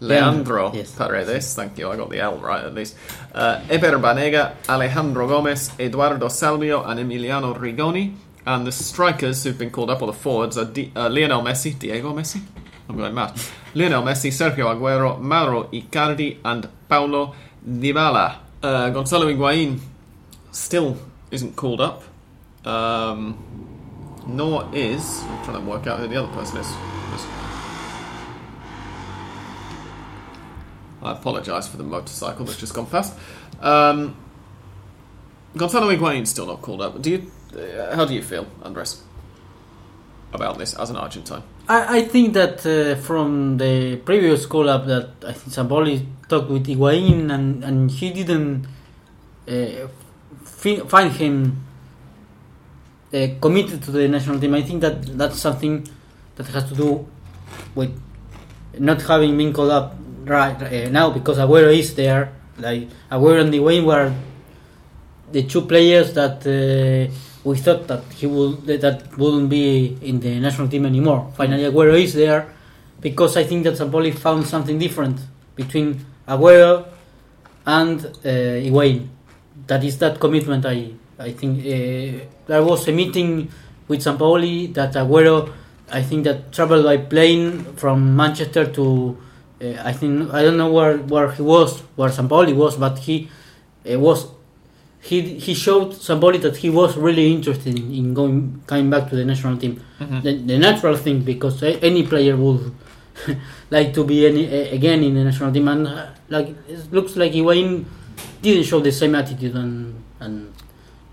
[0.01, 0.93] Leandro Yes.
[0.95, 2.97] Paredes, thank you, I got the L right at least.
[3.35, 8.15] Uh, Eber Banega, Alejandro Gomez, Eduardo Salvio, and Emiliano Rigoni.
[8.45, 11.77] And the strikers who've been called up, or the forwards, are Di- uh, Lionel Messi,
[11.77, 12.41] Diego Messi?
[12.89, 13.33] I'm going mad.
[13.75, 17.35] Lionel Messi, Sergio Aguero, Mauro Icardi, and Paulo
[17.69, 18.37] Dybala.
[18.63, 19.81] Uh, Gonzalo Higuain
[20.53, 20.97] still
[21.31, 22.05] isn't called up.
[22.65, 23.37] Um,
[24.29, 25.23] nor is.
[25.25, 26.67] I'm trying to work out who the other person is.
[31.07, 33.15] I apologise for the motorcycle that's just gone past.
[33.61, 34.17] Um,
[35.57, 37.01] Gonzalo Higuain's still not called up.
[37.01, 37.31] Do you?
[37.57, 39.03] Uh, how do you feel, Andres,
[40.33, 41.43] about this as an Argentine?
[41.69, 46.51] I, I think that uh, from the previous call up that I think Sampaoli talked
[46.51, 48.67] with Higuain and, and he didn't
[49.49, 49.89] uh,
[50.45, 51.65] fi- find him
[53.15, 54.55] uh, committed to the national team.
[54.55, 55.87] I think that that's something
[56.37, 57.07] that has to do
[57.75, 57.99] with
[58.79, 62.33] not having been called up right uh, now because Aguero is there.
[62.59, 64.13] Like Aguero and Higuain were
[65.33, 67.13] the two players that uh,
[67.45, 71.33] we thought that he would that- wouldn't be in the national team anymore.
[71.37, 72.53] Finally, Aguero is there
[73.01, 75.21] because I think that Sampaoli found something different
[75.55, 76.87] between Aguero
[77.67, 79.01] and uh.
[79.67, 80.65] That is that commitment.
[80.67, 83.49] I I think uh, there was a meeting
[83.89, 85.51] with Sampaoli that Aguero.
[85.91, 89.17] I think that traveled by plane from Manchester to.
[89.61, 93.29] Uh, I think I don't know where, where he was, where Sampaoli was, but he
[93.91, 94.27] uh, was
[95.01, 99.17] he he showed Sampaoli that he was really interested in, in going coming back to
[99.17, 99.81] the national team.
[99.99, 102.73] The, the natural thing because a- any player would
[103.71, 104.45] like to be any
[104.79, 107.85] again in the national team, and uh, like it looks like Higuain
[108.43, 110.53] didn't show the same attitude, and and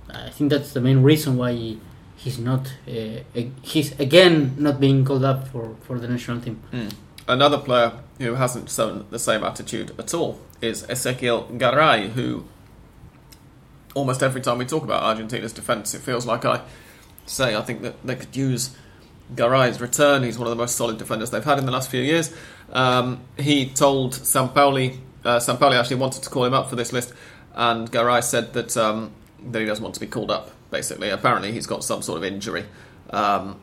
[0.10, 1.78] I think that's the main reason why
[2.18, 6.60] he's not uh, he's again not being called up for, for the national team.
[7.28, 12.46] Another player who hasn't shown the same attitude at all is Ezequiel Garay, who
[13.94, 16.62] almost every time we talk about Argentina's defence, it feels like I
[17.26, 18.76] say I think that they could use
[19.34, 20.24] Garay's return.
[20.24, 22.34] He's one of the most solid defenders they've had in the last few years.
[22.72, 27.14] Um, he told Sampaoli, uh, Sampaoli actually wanted to call him up for this list,
[27.54, 29.12] and Garay said that um,
[29.52, 30.52] that he doesn't want to be called up.
[30.72, 32.66] Basically, apparently he's got some sort of injury.
[33.12, 33.60] Um,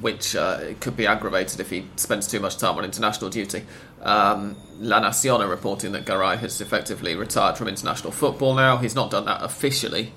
[0.00, 3.64] which uh, could be aggravated if he spends too much time on international duty.
[4.02, 8.76] Um, La Nacion reporting that Garay has effectively retired from international football now.
[8.78, 10.12] He's not done that officially,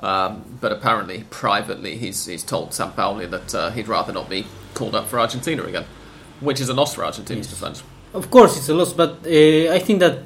[0.00, 4.94] um, but apparently, privately, he's, he's told Sampaoli that uh, he'd rather not be called
[4.94, 5.84] up for Argentina again,
[6.40, 7.82] which is a loss for Argentina's defence.
[8.12, 10.18] Of course, it's a loss, but uh, I think that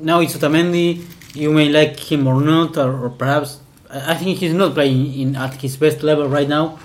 [0.00, 1.04] now it's Otamendi.
[1.34, 5.14] You may like him or not, or, or perhaps I I think he's not playing
[5.14, 6.78] in at his best level right now.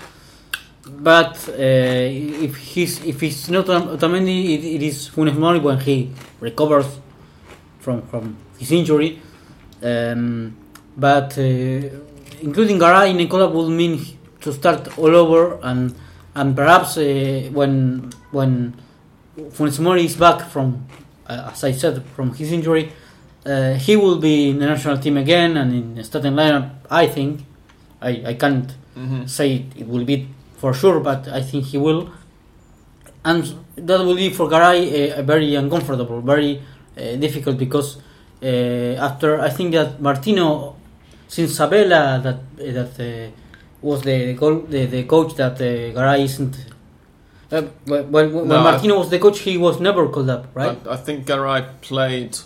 [0.90, 1.52] But uh,
[2.46, 6.86] if he's if it's not Otamendi, it, it is Funes Mori when he recovers
[7.80, 9.20] from from his injury.
[9.82, 10.56] Um,
[10.96, 11.42] but uh,
[12.42, 14.00] including Garay in Nicola would mean
[14.40, 15.94] to start all over and
[16.34, 18.74] and perhaps uh, when when
[19.50, 20.86] Funes Mori is back from
[21.26, 22.92] uh, as I said from his injury,
[23.46, 26.70] uh, he will be in the national team again and in the starting lineup.
[26.90, 27.42] I think
[28.00, 30.26] I I can't hmm say it, it will be
[30.58, 32.10] for sure, but I think he will.
[33.24, 33.42] And
[33.76, 36.62] that will be for Garay a, very uncomfortable, very
[36.96, 37.98] uh, difficult because
[38.42, 38.46] uh,
[39.08, 40.76] after I think that Martino,
[41.26, 42.38] since Sabella that
[42.74, 43.30] that uh,
[43.82, 46.56] was the goal, the, the coach that uh, Garay isn't.
[47.50, 50.78] Uh, when when, No, Martino was the coach, he was never called up, right?
[50.86, 52.36] I, I think Garay played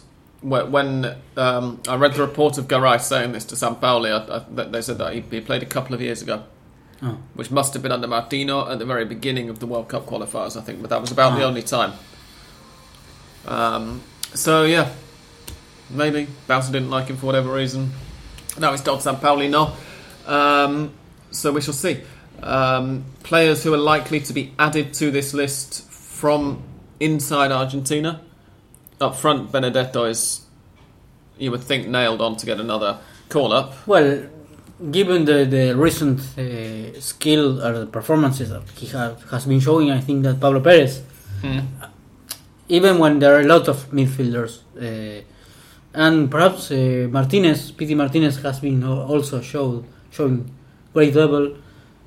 [0.42, 4.10] when, um, I read the report of Garay saying this to Sampaoli.
[4.10, 6.42] I, I, they said that he, he played a couple of years ago,
[7.04, 7.18] Oh.
[7.34, 10.56] which must have been under Martino at the very beginning of the World Cup qualifiers.
[10.56, 11.48] I think, but that was about the Ah.
[11.48, 11.94] only time.
[13.46, 14.02] Um,
[14.34, 14.88] so yeah,
[15.90, 17.92] maybe Bauza didn't like him for whatever reason.
[18.58, 19.72] Now he's told Sampaoli no.
[20.26, 20.92] Um,
[21.30, 22.00] so we shall see.
[22.42, 26.62] Um, players who are likely to be added to this list from
[27.00, 28.20] inside Argentina.
[29.00, 30.42] Up front, Benedetto is,
[31.38, 33.74] you would think, nailed on to get another call up.
[33.88, 34.24] Well,
[34.90, 39.90] given the, the recent uh, skill or the performances that he ha- has been showing,
[39.90, 41.02] I think that Pablo Perez,
[42.68, 45.22] even when there are a lot of midfielders, uh,
[45.94, 50.50] and perhaps uh, Martinez, Pity Martinez has been also showed, showing
[50.94, 51.56] great level.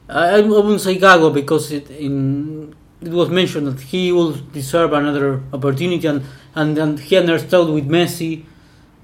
[0.10, 4.94] I, I wouldn't say Gago because it in it was mentioned that he will deserve
[4.94, 6.24] another opportunity, and
[6.56, 8.44] and, and he understood with Messi.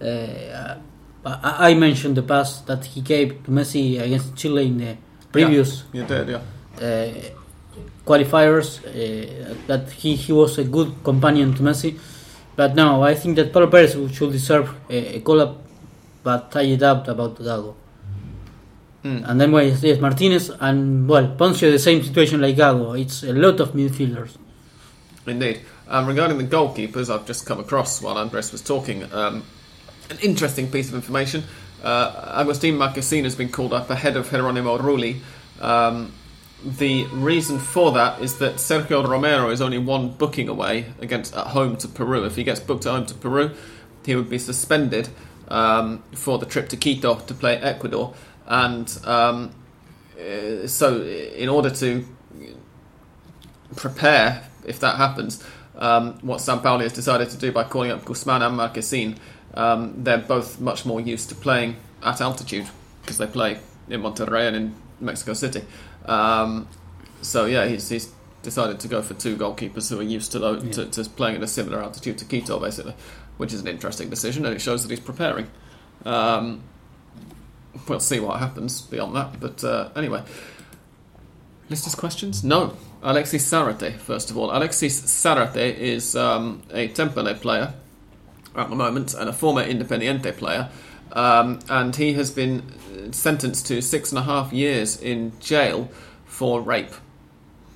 [0.02, 0.76] Uh,
[1.26, 4.98] I, I mentioned the pass that he gave to Messi against Chile in the
[5.32, 6.42] previous You did, yeah.
[6.78, 7.14] uh,
[8.06, 8.80] qualifiers.
[8.86, 12.00] Uh, that he, he was a good companion to Messi.
[12.56, 15.58] But no, I think that Paulo Perez should deserve a, a call up,
[16.24, 17.76] but I doubt about Gago.
[19.04, 19.30] Mm.
[19.30, 23.00] And then well, yes, Martinez and well Ponzio the same situation like Gago.
[23.00, 24.38] It's a lot of midfielders.
[25.26, 25.62] Indeed.
[25.88, 29.44] Um, regarding the goalkeepers, I've just come across while Andres was talking um,
[30.12, 31.44] an interesting piece of information.
[31.84, 35.22] Uh, Agustin Marquesin has been called up ahead of Geronimo Rulli.
[35.60, 36.14] Um,
[36.64, 41.48] the reason for that is that Sergio Romero is only one booking away against at
[41.48, 42.24] home to Peru.
[42.26, 43.52] If he gets booked at home to Peru,
[44.06, 45.10] he would be suspended
[45.48, 48.14] um, for the trip to Quito to play Ecuador.
[48.46, 49.56] And um,
[50.20, 52.06] uh, so, in order to
[53.76, 55.44] prepare if that happens.
[55.76, 59.18] Um, what Sampaoli has decided to do by calling up Guzman and Marquesin,
[59.54, 62.68] um, they're both much more used to playing at altitude
[63.02, 63.60] because they play
[63.90, 65.64] in Monterrey and in Mexico City.
[66.06, 66.68] Um,
[67.22, 68.12] so yeah, he's, he's
[68.44, 71.44] decided to go for two goalkeepers who are used to, lo- to, to playing at
[71.44, 72.96] a similar altitude to Quito, basically,
[73.38, 75.48] which is an interesting decision and it shows that he's preparing.
[76.06, 76.64] Um,
[77.88, 80.24] we'll see what happens beyond that, but uh, anyway.
[81.70, 82.44] Listeners' questions?
[82.44, 82.76] No.
[83.02, 84.52] Alexis Zarate, first of all.
[84.56, 87.74] Alexis Zarate is um, a Temperley player
[88.56, 90.70] at the moment and a former Independiente player.
[91.14, 92.64] Um, and he has been
[93.12, 95.90] sentenced to six and a half years in jail
[96.26, 96.94] for rape,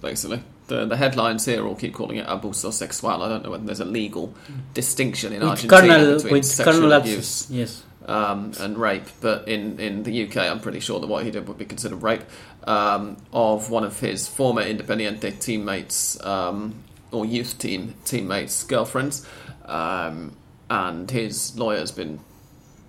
[0.01, 0.41] basically.
[0.67, 3.09] The, the headlines here all keep calling it abuso sexual.
[3.11, 4.33] I don't know whether there's a legal
[4.73, 7.47] distinction in With Argentina carnal, between sexual abuse.
[7.51, 7.83] Yes.
[8.07, 11.47] um, and rape, but in, in the UK, I'm pretty sure that what he did
[11.47, 12.23] would be considered rape
[12.65, 19.25] um, of one of his former Independiente teammates um, or youth team teammates' girlfriends,
[19.65, 20.35] um,
[20.69, 22.19] and his lawyer's been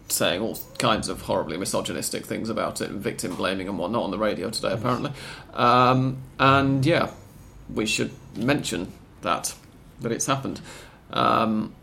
[0.09, 4.11] saying all kinds of horribly misogynistic things about it, and victim blaming and whatnot on
[4.11, 5.11] the radio today, apparently.
[5.55, 7.11] Um, and yeah,
[7.75, 9.55] we should mention that
[10.01, 10.61] that it's happened.
[11.12, 11.75] Um,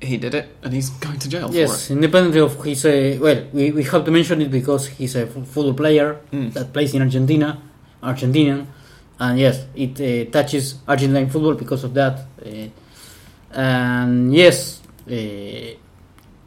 [0.00, 1.96] he did it, and he's going to jail Yes, for it.
[1.96, 5.32] independently of his uh, well, we, we have to mention it because he's a f-
[5.46, 6.52] football player Mm.
[6.54, 7.62] that plays in Argentina,
[8.02, 8.66] Argentinian,
[9.20, 12.18] and yes, it uh, touches Argentine football because of that.
[12.44, 12.68] Uh,
[13.52, 15.76] and yes, uh,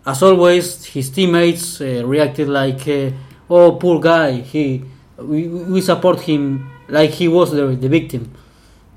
[0.10, 3.12] as always, his teammates uh, reacted like, uh,
[3.50, 4.84] "Oh, poor guy." He,
[5.18, 8.32] we, we support him like he was the the victim,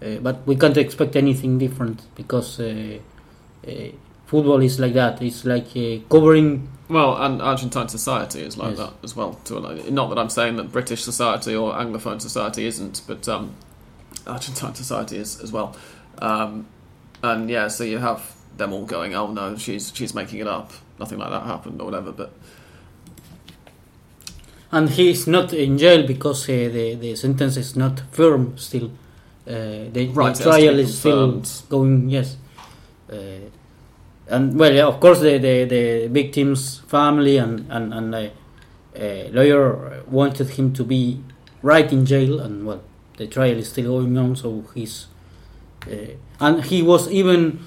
[0.02, 2.61] uh, but we can't expect anything different because.
[2.61, 2.98] Uh,
[3.66, 3.70] uh,
[4.26, 5.20] football is like that.
[5.22, 6.68] It's like uh, covering.
[6.88, 8.78] Well, and Argentine society is like Yes.
[8.78, 9.34] that as well.
[9.46, 13.54] To not that I'm saying that British society or Anglophone society isn't, but um,
[14.26, 15.74] Argentine society is as well.
[16.20, 16.66] Um,
[17.22, 20.72] and yeah, so you have them all going, "Oh no, she's she's making it up.
[20.98, 22.32] Nothing like that happened, or whatever." But
[24.70, 28.90] and he's not in jail because uh, the the sentence is not firm still.
[29.46, 32.10] Uh, the, Right, the it has to trial is still going.
[32.10, 32.36] Yes,
[33.10, 33.48] uh,
[34.28, 38.28] and well, yeah, of course, the the, the victim's family and and and uh,
[38.94, 41.22] uh, lawyer wanted him to be
[41.62, 42.82] right in jail, and well,
[43.16, 45.06] the trial is still going on, so he's
[46.41, 47.61] and he was even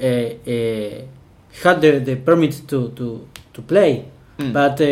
[0.00, 1.02] uh, uh,
[1.62, 4.04] had the, the permit to to to play,
[4.38, 4.52] Mm.
[4.52, 4.84] but uh,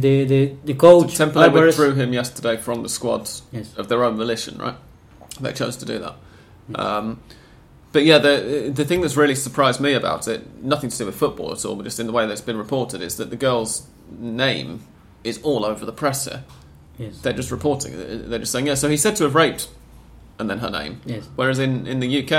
[0.00, 3.72] the the the coach Temple Alvarez- withdrew him yesterday from the squads Yes.
[3.76, 4.74] of their own volition, right?
[5.40, 6.14] They chose to do that.
[6.74, 7.20] Um,
[7.92, 11.14] but yeah, the the thing that's really surprised me about it, nothing to do with
[11.14, 13.36] football at all, but just in the way that it's been reported, is that the
[13.36, 13.86] girl's
[14.18, 14.80] name
[15.22, 16.42] is all over the press here.
[16.98, 17.20] Yes.
[17.22, 17.92] They're just reporting.
[18.28, 18.74] They're just saying, yeah.
[18.74, 19.68] So he's said to have raped,
[20.38, 21.00] and then her name.
[21.04, 21.28] Yes.
[21.36, 22.32] Whereas in, in the UK,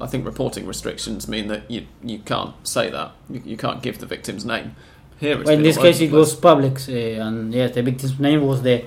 [0.00, 3.12] I think reporting restrictions mean that you you can't say that.
[3.30, 4.74] You, you can't give the victim's name.
[5.20, 6.92] Here, it's Well, in this case, it was public, uh,
[7.26, 8.84] and yes, the victim's name was the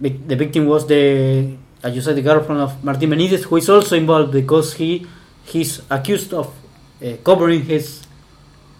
[0.00, 3.96] the victim was the as you said the girlfriend of Martin Benitez, who is also
[3.96, 5.06] involved because he
[5.44, 6.48] he's accused of
[7.02, 8.02] uh, covering his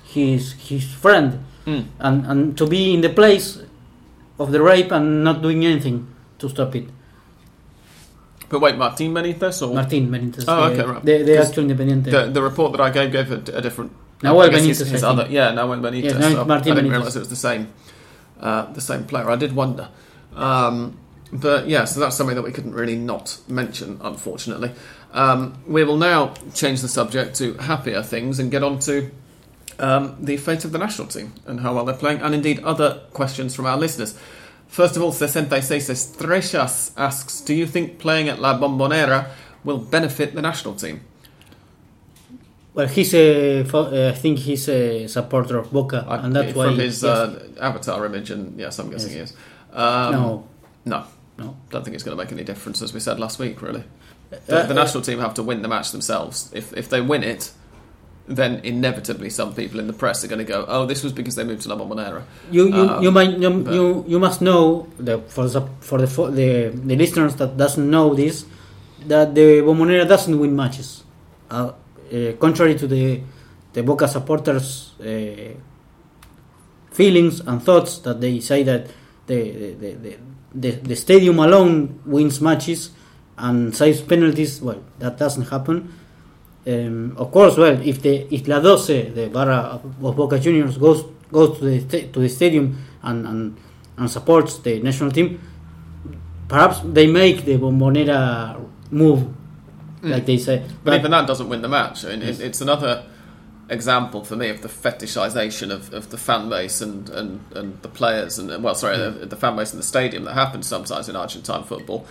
[0.05, 1.84] his his friend Mm.
[1.99, 3.59] and and to be in the place
[4.38, 6.07] of the rape and not doing anything
[6.38, 6.86] to stop it.
[8.49, 11.05] But wait, Martin Benitez or Martin Benitez, Oh, the, okay, right.
[11.05, 12.05] the, the 'Cause actual independent.
[12.05, 13.92] the the report that I gave gave a, a different.
[14.22, 16.05] Nahuel I his, Benitez, his I other, yeah, Nahuel Benitez.
[16.14, 17.68] It's so I didn't realise it was the same,
[18.40, 19.28] uh, the same player.
[19.28, 19.88] I did wonder,
[20.34, 20.97] um,
[21.32, 24.70] but yeah, so that's something that we couldn't really not mention, unfortunately.
[25.12, 29.11] Um, we will now change the subject to happier things and get on to
[29.78, 33.01] um, the fate of the national team and how well they're playing, and indeed other
[33.12, 34.16] questions from our listeners.
[34.68, 39.26] First of all, 66 Estrellas asks, "Do you think playing at La Bombonera
[39.64, 41.00] will benefit the national team?"
[42.74, 46.66] well, he's a, uh, I think he's a supporter of Boca, I- and that's why
[46.66, 47.10] from his yes.
[47.18, 49.30] uh, avatar image, and yes, I'm guessing Yes.
[49.30, 49.40] he is.
[49.72, 50.44] Um, no,
[50.84, 51.04] no,
[51.38, 51.56] no.
[51.70, 53.62] don't think it's going to make any difference, as we said last week.
[53.62, 53.84] Really,
[54.32, 56.50] Uh, the, the uh, national team have to win the match themselves.
[56.52, 57.50] If if they win it,
[58.28, 61.36] then inevitably some people in the press are going to go, "Oh, this was because
[61.36, 64.88] they moved to La Bombonera." You you, Um, you might you, you, you must know
[64.98, 68.44] the, for the for the for the the listeners that doesn't know this
[69.06, 71.04] that the Bombonera doesn't win matches,
[71.50, 71.70] uh,
[72.12, 73.20] uh, contrary to the
[73.72, 75.54] the Boca supporters' uh,
[76.90, 78.86] feelings and thoughts that they say that
[79.26, 79.38] the
[79.78, 80.16] the, the,
[80.54, 82.90] the the stadium alone wins matches
[83.38, 84.60] and saves penalties.
[84.60, 85.92] Well, that doesn't happen.
[86.66, 91.04] Um, of course, well, if the if La Doce, the Barra of Boca Juniors, goes
[91.30, 93.56] goes to the to the stadium and, and
[93.96, 95.40] and supports the national team,
[96.48, 98.60] perhaps they make the Bombonera
[98.90, 99.28] move,
[100.02, 100.64] like they say.
[100.82, 102.04] But even that doesn't win the match.
[102.04, 103.04] I mean, it, it's another
[103.68, 107.88] example for me of the fetishization of, of the fan base and, and, and the
[107.88, 111.16] players and well, sorry, the, the fan base in the stadium that happens sometimes in
[111.16, 112.06] Argentine football.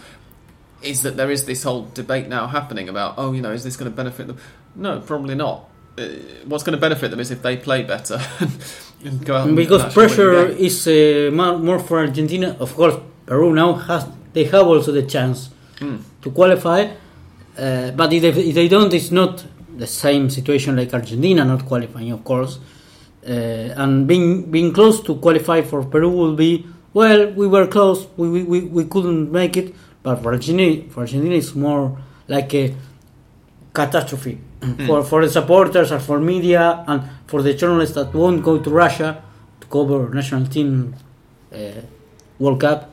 [0.81, 3.75] Is that there is this whole debate now happening about oh you know is this
[3.77, 4.37] going to benefit them?
[4.75, 5.69] No, probably not.
[5.97, 6.03] Uh,
[6.45, 8.19] what's going to benefit them is if they play better
[9.05, 12.55] and go out because pressure is uh, more, more for Argentina.
[12.59, 12.95] Of course,
[13.25, 15.49] Peru now has they have also the chance
[15.79, 15.99] Mm.
[16.21, 16.87] to qualify,
[17.57, 19.43] uh, but if they, if they don't, it's not
[19.77, 22.59] the same situation like Argentina not qualifying, of course.
[23.27, 23.31] Uh,
[23.81, 27.29] and being being close to qualify for Peru will be well.
[27.31, 28.07] We were close.
[28.15, 31.97] We we, we, we couldn't make it, but for Argentina, for Argentina, it's more
[32.27, 32.75] like a
[33.73, 34.37] catastrophe
[34.85, 38.69] for for the supporters and for media and for the journalists that won't go to
[38.69, 39.23] Russia
[39.59, 40.95] to cover national team
[41.51, 41.57] uh,
[42.39, 42.91] World Cup.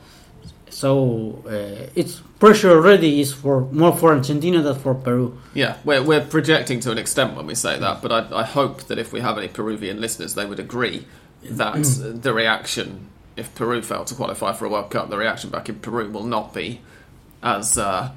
[0.69, 5.37] So uh, it's pressure already is for more for Argentina than for Peru.
[5.53, 8.83] Yeah, we're, we're projecting to an extent when we say that, but I, I hope
[8.87, 11.05] that if we have any Peruvian listeners, they would agree
[11.43, 11.83] that
[12.25, 13.07] the reaction,
[13.37, 16.25] if Peru failed to qualify for a World Cup, the reaction back in Peru will
[16.25, 16.81] not be
[17.43, 18.09] as uh,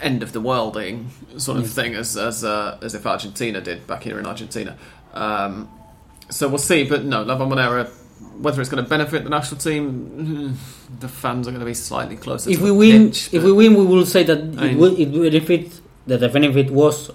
[0.00, 4.02] end of the worlding sort of thing as as uh, as if Argentina did back
[4.02, 4.76] here in Argentina.
[5.14, 5.68] Um,
[6.28, 7.88] so we'll see, but no, La Bombonera,
[8.40, 10.56] whether it's going to benefit the national team,
[11.00, 12.50] the fans are going to be slightly closer.
[12.50, 14.76] If to we the win, pitch, if we win, we will say that I it
[14.78, 17.10] will it benefit that the benefit was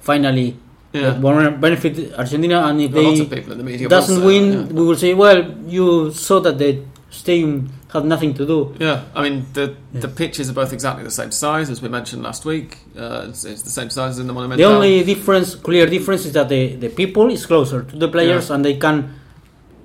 [0.00, 0.56] finally
[0.94, 1.18] Yeah.
[1.60, 4.62] benefit Argentina, and if Well, lots of they people in the media doesn't win, yeah.
[4.72, 6.78] we will say, well, you saw that the
[7.10, 8.74] stadium had nothing to do.
[8.78, 12.22] Yeah, I mean the the pitches are both exactly the same size as we mentioned
[12.22, 12.78] last week.
[12.98, 14.68] Uh, it's, it's the same size as in the Monumental.
[14.68, 18.48] The only difference, clear difference, is that the, the people is closer to the players
[18.48, 18.54] Yeah.
[18.56, 19.14] and they can,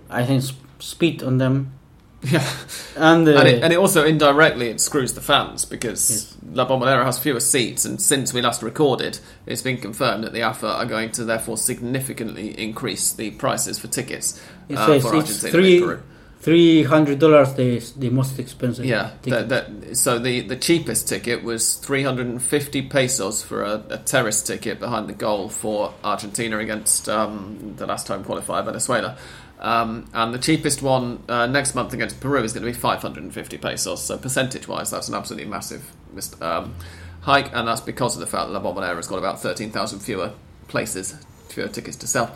[0.09, 1.73] I think, sp- spit on them.
[2.23, 2.43] yeah,
[2.97, 6.37] And, uh, and, it, and it also indirectly it screws the fans because Yes.
[6.53, 10.41] La Bombonera has fewer seats, and since we last recorded, it's been confirmed that the
[10.41, 14.41] AFA are going to therefore significantly increase the prices for tickets
[14.75, 16.01] uh, for Argentina three- and Peru.
[16.39, 18.85] Three hundred dollars the the most expensive.
[18.85, 24.41] Yeah, that, that, so the, the cheapest ticket was 350 pesos for a, a terrace
[24.41, 29.17] ticket behind the goal for Argentina against um, the last time qualifier Venezuela.
[29.59, 33.57] Um, and the cheapest one uh, next month against Peru is going to be 550
[33.57, 34.01] pesos.
[34.01, 36.75] So percentage wise, that's an absolutely massive mis- um,
[37.21, 40.31] hike, and that's because of the fact that La Bombonera has got about 13,000 fewer
[40.69, 41.13] places,
[41.49, 42.33] fewer tickets to sell.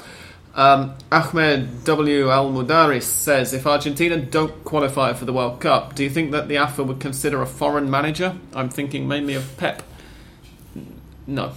[0.55, 2.29] Um, Ahmed W.
[2.29, 6.47] Al Mudaris says if Argentina don't qualify for the World Cup, do you think that
[6.47, 8.35] the AFA would consider a foreign manager?
[8.53, 9.81] I'm thinking mainly of Pep.
[11.25, 11.53] No,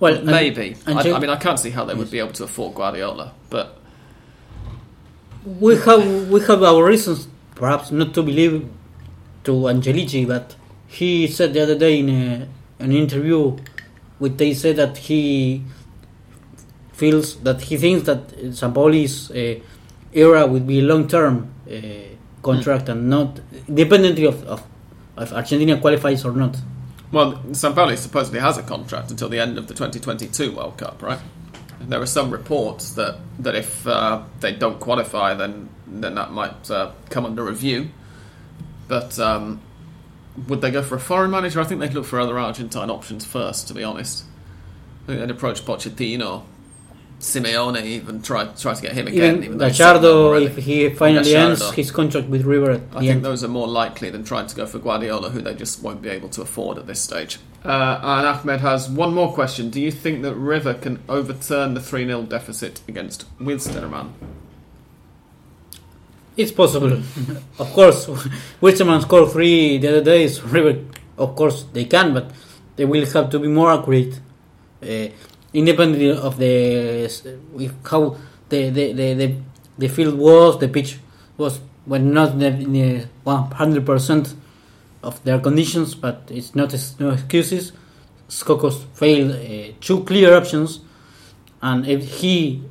[0.00, 0.76] well, maybe.
[0.86, 3.32] and I, I mean, I can't see how they would be able to afford Guardiola,
[3.50, 3.76] but
[5.44, 8.68] we have we have our reasons, perhaps not to believe
[9.44, 10.54] to Angelici, but
[10.86, 12.48] he said the other day in a,
[12.78, 13.56] an interview,
[14.20, 15.64] with they said that he
[16.98, 19.60] feels that he thinks that Sampaoli's uh,
[20.12, 21.74] era would be a long term uh,
[22.42, 24.66] contract and not independently of, of
[25.16, 26.56] if Argentina qualifies or not.
[27.12, 31.18] well, Sampaoli supposedly has a contract until the end of the 2022 World Cup, right?
[31.80, 36.70] There are some reports that that if uh, they don't qualify, then then that might
[36.70, 37.90] uh, come under review.
[38.88, 39.60] But um,
[40.48, 41.60] would they go for a foreign manager?
[41.60, 43.68] I think they'd look for other Argentine options first.
[43.68, 44.24] To be honest,
[45.04, 46.42] I think they'd approach Pochettino,
[47.20, 49.34] Simeone, even try try to get him again.
[49.36, 50.46] Even even though he's settled Gallardo, already.
[50.46, 51.64] if he finally Gallardo.
[51.64, 53.24] ends his contract with River at I the think end.
[53.24, 56.10] those are more likely than trying to go for Guardiola, who they just won't be
[56.10, 57.38] able to afford at this stage.
[57.64, 59.68] Uh, and Ahmed has one more question.
[59.68, 64.12] Do you think that River can overturn the 3 0 deficit against Wilstermann?
[66.36, 66.92] It's possible.
[67.58, 68.06] of course,
[68.62, 70.28] Wilstermann scored three the other day.
[70.28, 70.84] So River,
[71.16, 72.30] of course, they can, but
[72.76, 74.20] they will have to be more accurate,
[74.82, 75.08] uh,
[75.52, 77.08] independently of the
[77.90, 78.16] how
[78.48, 79.34] the the, the, the
[79.78, 80.98] the field was, the pitch
[81.36, 82.34] was when not
[83.24, 84.34] one hundred percent
[85.02, 87.72] of their conditions, but it's not no excuses.
[88.28, 90.80] Scocco's failed uh, two clear options,
[91.62, 92.62] and if he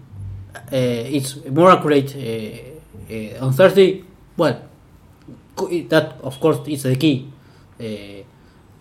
[0.56, 4.04] uh, it's more accurate uh, uh, on Thursday,
[4.36, 4.62] well,
[5.90, 7.32] that of course is the key.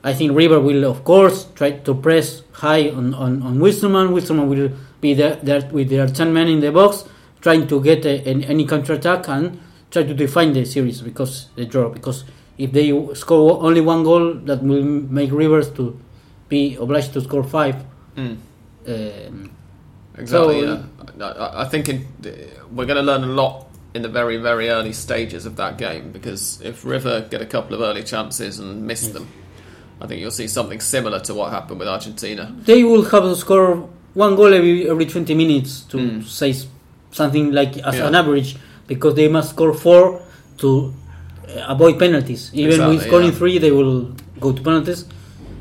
[0.07, 4.07] I think River will of course try to press high on on, on Wilstermann.
[4.15, 7.05] Wilstermann will be there, there with their ten men in the box,
[7.41, 9.59] trying to get a, an, any counter attack and
[9.91, 11.89] try to define the series because the draw.
[11.91, 12.25] Because
[12.57, 14.85] if they score only one goal, that will
[15.19, 15.99] make Rivers to
[16.49, 17.77] be obliged to score five.
[18.17, 18.37] Mm.
[18.87, 19.51] Um,
[20.19, 20.61] Exactly.
[20.63, 20.85] So-
[21.19, 21.27] yeah.
[21.27, 22.07] I, I think in,
[22.75, 26.13] we're going to learn a lot in the very, very early stages of that game
[26.13, 29.27] because if River get a couple of early chances and miss them,
[30.01, 32.55] I think you'll see something similar to what happened with Argentina.
[32.65, 36.25] they will have to score one goal every every 20 minutes to Mm.
[36.25, 36.55] say
[37.13, 38.09] something like as Yeah.
[38.09, 40.21] an average because they must score four
[40.59, 40.93] to
[41.49, 42.51] uh, avoid penalties.
[42.55, 43.39] Even with scoring yeah.
[43.39, 45.05] three, they will go to penalties.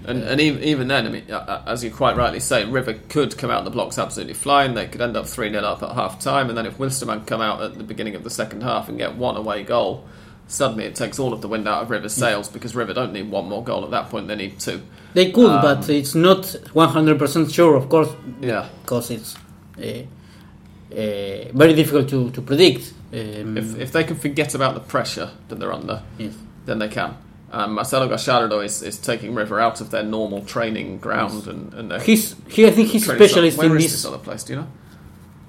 [0.07, 1.23] And, and even, even then, I mean,
[1.65, 4.75] as you quite rightly say, River could come out the blocks absolutely flying.
[4.75, 6.49] They could end up 3 0 up at half time.
[6.49, 9.15] And then if Wilstermann come out at the beginning of the second half and get
[9.15, 10.05] one away goal,
[10.48, 13.30] suddenly it takes all of the wind out of River's sails because River don't need
[13.32, 14.82] one more goal at that point, they need two.
[15.14, 16.43] They could, Um, but it's not
[16.74, 18.10] 100% sure, of course,
[18.41, 18.68] Yeah.
[18.84, 19.36] because it's
[19.78, 20.04] uh,
[20.91, 22.93] uh, very difficult to, to predict.
[23.14, 26.34] Um, If, if they can forget about the pressure that they're under, yes.
[26.66, 27.18] then they can.
[27.52, 32.02] Um, Marcelo Gallardo is, is taking River out of their normal training ground and, and
[32.02, 33.91] He's, he, I think he's specialist in this.
[33.91, 34.43] this other place?
[34.43, 34.68] Do you know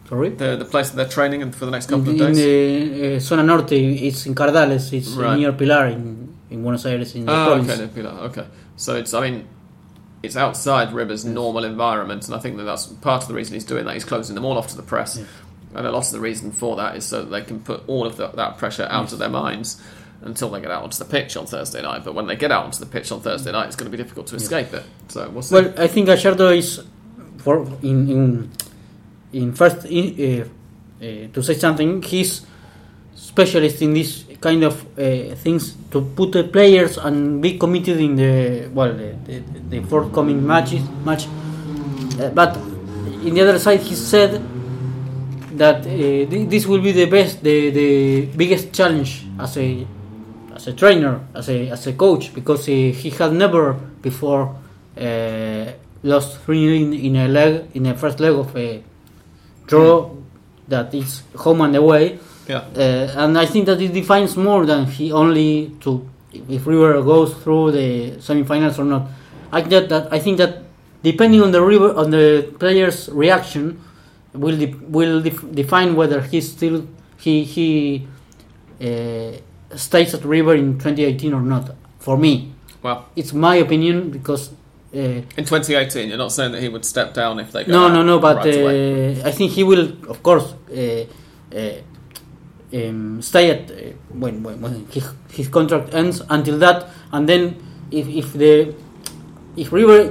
[0.08, 0.28] Sorry?
[0.30, 2.36] the the place that they're training in for the next In, couple of in days?
[2.36, 5.38] the uh, Zona Norte, it's in Cardales, it's Right.
[5.38, 7.70] near Pilar in, in Buenos Aires, in the Oh, province.
[7.80, 8.46] okay, Pilar, okay.
[8.76, 9.46] So it's, I mean,
[10.22, 13.64] it's outside River's normal environment, and I think that that's part of the reason he's
[13.64, 13.94] doing that.
[13.94, 15.16] He's closing them all off to the press,
[15.74, 18.06] and a lot of the reason for that is so that they can put all
[18.06, 19.80] of the, that pressure out of their minds
[20.22, 22.02] until they get out onto the pitch on Thursday night.
[22.04, 24.02] But when they get out onto the pitch on Thursday night, it's going to be
[24.02, 24.82] difficult to escape it.
[25.08, 25.44] So we'll.
[25.50, 26.82] Well, I think Gallardo is
[27.38, 28.50] for in in
[29.32, 32.02] in first in, uh, uh, to say something.
[32.02, 32.46] He's
[33.14, 38.16] specialist in this kind of uh, things to put the players and be committed in
[38.16, 41.26] the well the, the, the forthcoming matches match.
[42.34, 42.56] But
[43.24, 44.40] in the other side, he said
[45.58, 49.86] that uh, th- this will be the best, the the biggest challenge as a
[50.54, 54.56] as a trainer, as a as a coach, because he, he had never before
[54.96, 55.66] uh,
[56.02, 58.82] lost three in, in a leg in a first leg of a
[59.66, 60.10] draw
[60.68, 62.64] that is home and away, yeah.
[62.76, 67.34] uh, and I think that it defines more than he only to if River goes
[67.34, 69.08] through the semifinals or not.
[69.52, 70.62] I think that, that I think that
[71.02, 73.80] depending on the river on the player's reaction
[74.32, 76.86] will de- will def- define whether he still
[77.18, 78.06] he he
[78.80, 79.32] uh,
[79.76, 81.74] stays at River in 2018 or not.
[81.98, 82.52] For me,
[82.82, 84.50] Well, it's my opinion because.
[84.96, 87.88] Uh, in 2018, you're not saying that he would step down if they go no,
[87.88, 88.18] no, no.
[88.18, 88.54] But right
[89.24, 91.04] uh, I think he will, of course, uh,
[91.54, 91.72] uh,
[92.72, 93.74] um, stay at uh,
[94.08, 96.22] when, when, when his, his contract ends.
[96.30, 97.56] Until that, and then
[97.90, 98.74] if, if the
[99.56, 100.08] if River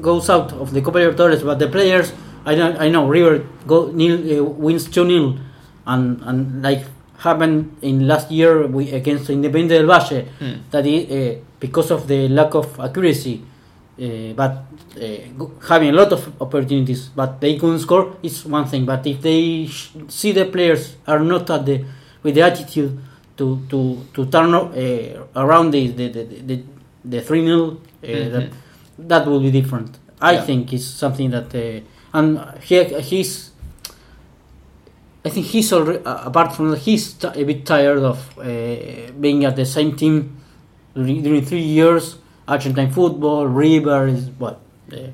[0.00, 2.12] goes out of the Copa Libertadores, but the players,
[2.44, 5.38] I know, I know River go nil, uh, wins two 0
[5.86, 6.84] and and like
[7.18, 10.60] happened in last year we, against Independiente del Valle, Hmm.
[10.70, 13.42] that uh, because of the lack of accuracy,
[13.98, 14.64] uh, but
[15.00, 18.84] uh, having a lot of opportunities, but they couldn't score is one thing.
[18.84, 21.84] But if they sh- see the players are not at the
[22.22, 22.98] with the attitude
[23.36, 26.62] to to to turn uh, around the the the, the,
[27.04, 27.76] the three 0 uh,
[28.06, 28.32] Mhm.
[28.32, 28.50] that
[28.98, 29.98] that will be different.
[30.20, 30.42] I Yeah.
[30.44, 31.80] think it's something that uh,
[32.18, 33.50] and he he's.
[35.24, 39.44] I think he's already, apart from that, he's t- a bit tired of uh, being
[39.44, 40.36] at the same team
[40.94, 42.16] during, during three years.
[42.48, 44.60] Argentine football, River is what.
[44.92, 45.08] Uh,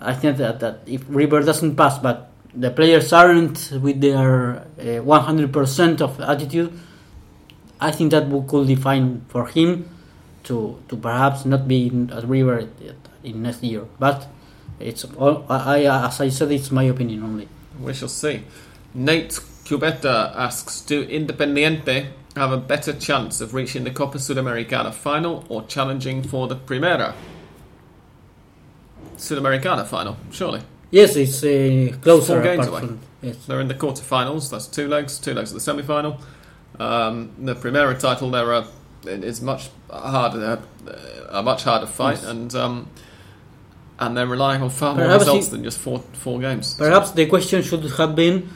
[0.00, 5.02] I think that, that if River doesn't pass, but the players aren't with their uh,
[5.02, 6.72] 100% of attitude,
[7.80, 9.88] I think that could define for him
[10.44, 12.68] to to perhaps not be at River
[13.22, 13.84] in next year.
[13.98, 14.26] But
[14.80, 17.48] it's all, I, I as I said, it's my opinion only.
[17.80, 18.42] We shall see.
[18.94, 22.06] Nate Cubeta asks Do Independiente
[22.38, 27.14] have a better chance of reaching the Copa Sudamericana final or challenging for the Primera?
[29.16, 30.60] Sudamericana final, surely.
[30.90, 32.34] Yes, it's uh, closer.
[32.34, 32.80] Four games away.
[32.80, 33.36] from- yes.
[33.46, 36.18] They're in the quarterfinals, that's two legs, two legs of the semi final.
[36.78, 38.64] Um, the Primera title, there are,
[39.04, 40.92] is much harder, uh,
[41.30, 42.24] a much harder fight, Yes.
[42.24, 42.88] and um,
[43.98, 46.74] and they're relying on far more Perhaps results than just four four games.
[46.74, 48.48] Perhaps the question should have been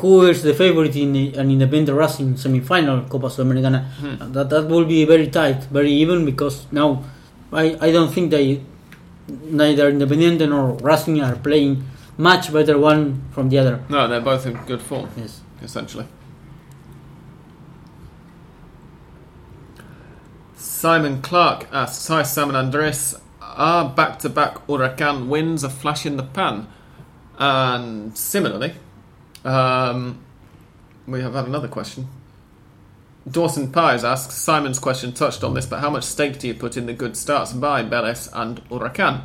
[0.00, 3.84] who is the favorite in the, an Independent Racing semi-final Copa Sudamericana.
[3.84, 4.32] Hmm.
[4.32, 7.04] That that will be very tight, very even because now
[7.52, 8.60] I, I don't think they
[9.28, 11.84] neither Independiente nor Racing are playing
[12.16, 13.84] much better one from the other.
[13.88, 15.08] No, they're both in good form.
[15.16, 15.40] Yes.
[15.62, 16.06] essentially.
[20.56, 26.06] Simon Clark asks, Hi Simon and Andres, are back to back Huracan wins a flash
[26.06, 26.68] in the pan?
[27.38, 28.74] And similarly,
[29.48, 30.22] um,
[31.06, 32.06] we have had another question.
[33.30, 36.76] Dawson Pies asks, Simon's question touched on this, but how much stake do you put
[36.76, 39.22] in the good starts by Vélez and Huracan?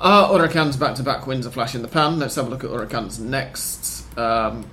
[0.00, 2.20] Are Huracan's back to back wins a flash in the pan?
[2.20, 4.06] Let's have a look at Huracan's next.
[4.16, 4.70] Um,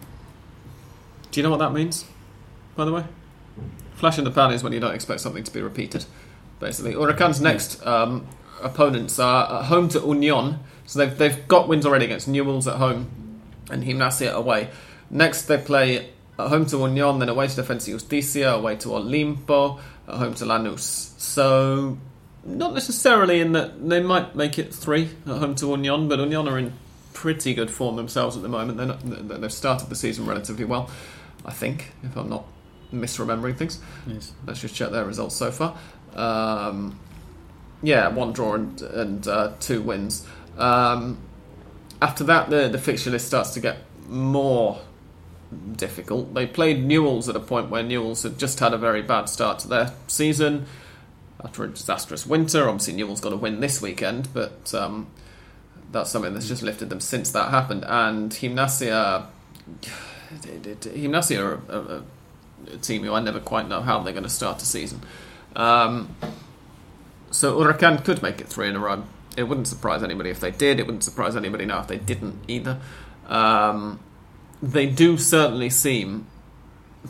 [1.31, 2.05] do you know what that means,
[2.75, 3.05] by the way?
[3.95, 6.05] Flash in the pan is when you don't expect something to be repeated,
[6.59, 6.93] basically.
[6.93, 8.27] Huracan's next um,
[8.61, 13.24] opponents are home to Union, so they've, they've got wins already against Newells at home
[13.69, 14.69] and Gimnasia away.
[15.09, 19.79] Next, they play at home to Union, then away to Defensa Justicia, away to Olimpo,
[20.07, 21.17] at home to Lanús.
[21.19, 21.97] So,
[22.43, 26.47] not necessarily in that they might make it three at home to Union, but Union
[26.47, 26.73] are in
[27.13, 28.77] pretty good form themselves at the moment.
[28.77, 30.89] They're not, they've started the season relatively well,
[31.45, 32.45] I think, if I'm not
[32.93, 33.79] misremembering things.
[34.05, 34.33] Yes.
[34.45, 35.77] Let's just check their results so far.
[36.15, 36.99] Um,
[37.81, 40.25] yeah, one draw and, and uh, two wins.
[40.57, 41.17] Um,
[42.01, 43.77] after that, the, the fixture list starts to get
[44.07, 44.79] more
[45.75, 46.33] difficult.
[46.33, 49.59] They played Newells at a point where Newells had just had a very bad start
[49.59, 50.65] to their season
[51.43, 52.67] after a disastrous winter.
[52.67, 55.07] Obviously, Newell's got to win this weekend, but um,
[55.91, 57.85] that's something that's just lifted them since that happened.
[57.87, 59.27] And Gimnasia,
[60.31, 62.03] Gimnasia are a, a,
[62.73, 65.01] a team who I never quite know how they're going to start the season.
[65.55, 66.15] Um,
[67.31, 69.03] so Huracan could make it three in a row.
[69.35, 70.79] It wouldn't surprise anybody if they did.
[70.79, 72.79] It wouldn't surprise anybody now if they didn't either.
[73.27, 73.99] Um,
[74.61, 76.27] they do certainly seem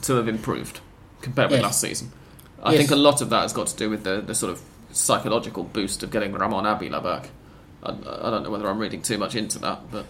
[0.03, 0.79] to have improved
[1.21, 1.63] compared with Yes.
[1.63, 2.11] last season.
[2.63, 2.79] I Yes.
[2.79, 4.61] think a lot of that has got to do with the, the sort of
[4.91, 7.29] psychological boost of getting Ramon Abila back.
[7.83, 10.05] I, I don't know whether I'm reading too much into that, but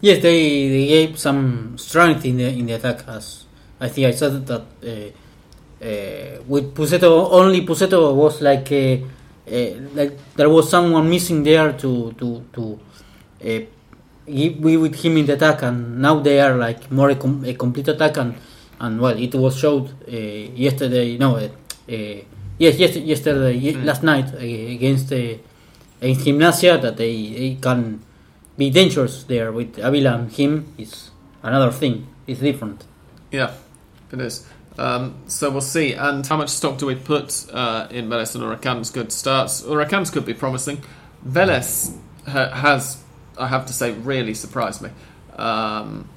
[0.00, 3.04] Yes, they, they gave some strength in the in the attack.
[3.08, 3.44] As
[3.80, 8.96] I think I said that uh, uh, with Pussetto only Pussetto was like uh,
[9.46, 12.78] like there was someone missing there to to to
[13.44, 13.60] uh,
[14.26, 17.54] be with him in the attack, and now they are like more a, com- a
[17.54, 18.34] complete attack, and
[18.80, 21.16] and well, it was showed uh, yesterday.
[21.16, 21.48] No, uh, uh,
[22.58, 23.84] yes, yes, yesterday, ye- Mm.
[23.84, 25.16] last night against uh,
[26.02, 28.00] against Gimnasia that they, they can
[28.58, 31.10] be dangerous there with Abila and him is
[31.42, 32.06] another thing.
[32.26, 32.84] It's different.
[33.30, 33.52] yeah,
[34.12, 34.44] it is.
[34.78, 35.94] Um, so we'll see.
[35.94, 39.62] And how much stock do we put uh, in Vélez and Huracan's good starts?
[39.62, 40.82] Huracan's could be promising.
[41.26, 41.96] Vélez
[42.26, 43.02] ha- has,
[43.38, 44.90] I have to say, really surprised me.
[45.36, 46.08] Um,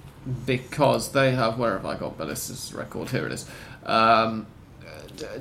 [0.45, 3.09] because they have where have I got Vélez's record?
[3.09, 3.49] Here it is.
[3.85, 4.47] Um,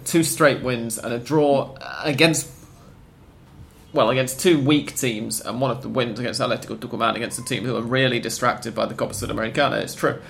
[0.04, 2.50] two straight wins and a draw against
[3.92, 7.44] well against two weak teams and one of the wins against Atletico Tucumán against a
[7.44, 9.80] team who are really distracted by the Copa Sudamericana.
[9.80, 10.20] It's true,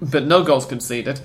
[0.00, 1.20] but no goals conceded.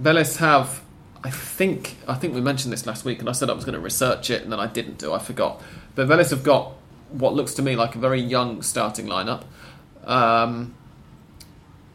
[0.00, 0.82] Vélez have,
[1.24, 3.74] I think, I think we mentioned this last week, and I said I was going
[3.74, 5.12] to research it, and then I didn't do.
[5.12, 5.60] I forgot.
[5.94, 6.72] But Vélez have got
[7.10, 9.44] what looks to me like a very young starting lineup.
[10.04, 10.74] Um,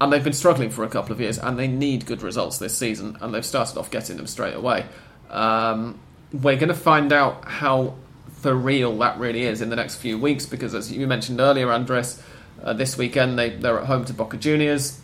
[0.01, 2.77] and they've been struggling for a couple of years, and they need good results this
[2.77, 4.85] season, and they've started off getting them straight away.
[5.29, 5.99] Um,
[6.33, 7.95] we're going to find out how
[8.43, 11.71] for real that really is in the next few weeks, because as you mentioned earlier,
[11.71, 12.21] Andres,
[12.61, 14.99] uh, this weekend they, they're at home to Boca Juniors.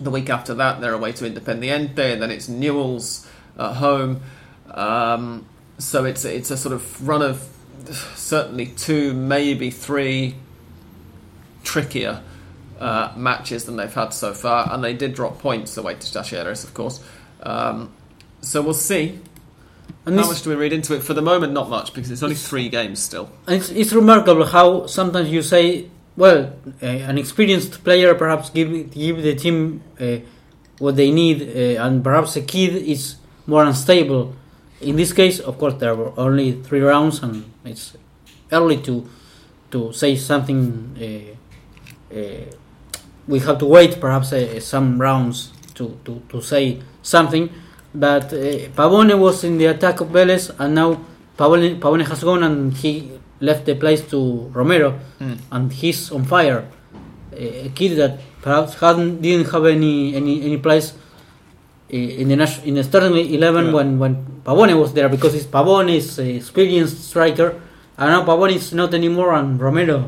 [0.00, 3.26] The week after that, they're away to Independiente, and then it's Newell's
[3.58, 4.22] at home.
[4.70, 5.46] Um,
[5.78, 7.46] so it's it's a sort of run of
[8.14, 10.36] certainly two, maybe three
[11.64, 12.22] trickier
[12.80, 16.64] uh, matches than they've had so far, and they did drop points away to Talleres,
[16.64, 17.02] of course.
[17.42, 17.92] Um,
[18.40, 19.20] so we'll see.
[20.04, 21.02] And How much do we read into it?
[21.02, 23.30] For the moment, not much because it's only three games still.
[23.46, 26.52] It's, it's remarkable how sometimes you say, well,
[26.82, 30.18] uh, an experienced player perhaps give give the team uh,
[30.78, 34.34] what they need, uh, and perhaps a kid is more unstable.
[34.80, 37.96] In this case, of course, there were only three rounds, and it's
[38.50, 39.08] early to
[39.70, 40.96] to say something.
[41.00, 42.44] Uh, uh,
[43.26, 47.48] we have to wait, perhaps, uh, some rounds to, to, to say something.
[47.94, 48.30] But
[48.74, 51.00] Pavone was in the attack of Vélez, and now
[51.38, 53.12] Pavone, Pavone has gone and he
[53.42, 54.18] left the place to
[54.54, 54.90] Romero,
[55.20, 55.36] Mm.
[55.54, 56.64] and he's on fire.
[57.32, 58.12] A a kid that
[58.42, 60.92] perhaps hadn't didn't have any any, any place
[61.92, 63.72] uh, in the nation, in the starting eleven Yeah.
[63.76, 64.12] when when
[64.46, 67.48] Pavone was there because it's Pavone is an experienced striker,
[67.98, 69.98] and now Pavone is not anymore, and Romero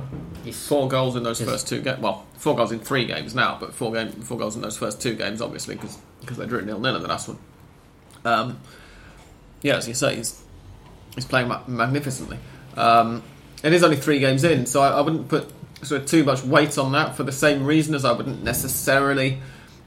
[0.46, 1.48] is Four goals in those Yes.
[1.50, 2.00] first two games.
[2.04, 5.00] Well, four goals in three games now, but four game, four goals in those first
[5.00, 7.38] two games, obviously, because because they drew nil nil in the last one.
[8.24, 8.58] Um,
[9.62, 10.42] yeah, as you say, he's
[11.16, 12.38] he's playing magnificently.
[12.76, 13.22] Um,
[13.62, 15.50] it is only three games in, so I, I wouldn't put
[15.82, 19.38] sort of too much weight on that for the same reason as I wouldn't necessarily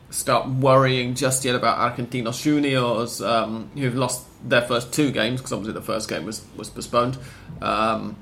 [0.10, 5.52] start worrying just yet about Argentinos Juniors, um, who've lost their first two games because
[5.54, 7.18] obviously the first game was was postponed.
[7.62, 8.16] Um,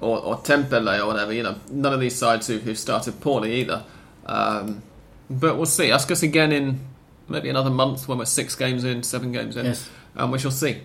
[0.00, 1.32] or, or Temperley or whatever.
[1.32, 3.84] You know, none of these sides who, who've started poorly either.
[4.26, 4.82] Um,
[5.30, 5.92] but we'll see.
[5.92, 6.80] Ask us again in
[7.28, 9.88] maybe another month when we're six games in, seven games in, Yes.
[10.16, 10.78] and we shall see.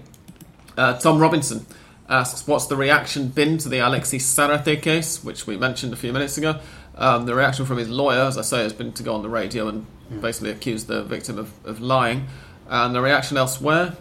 [0.77, 1.65] Uh, Tom Robinson
[2.09, 6.13] asks, "What's the reaction been to the Alexis Zarate case, which we mentioned a few
[6.13, 6.59] minutes ago?"
[6.97, 9.29] Um, the reaction from his lawyer, as I say, has been to go on the
[9.29, 9.85] radio and
[10.21, 12.27] basically accuse the victim of, of lying.
[12.69, 13.95] And the reaction elsewhere,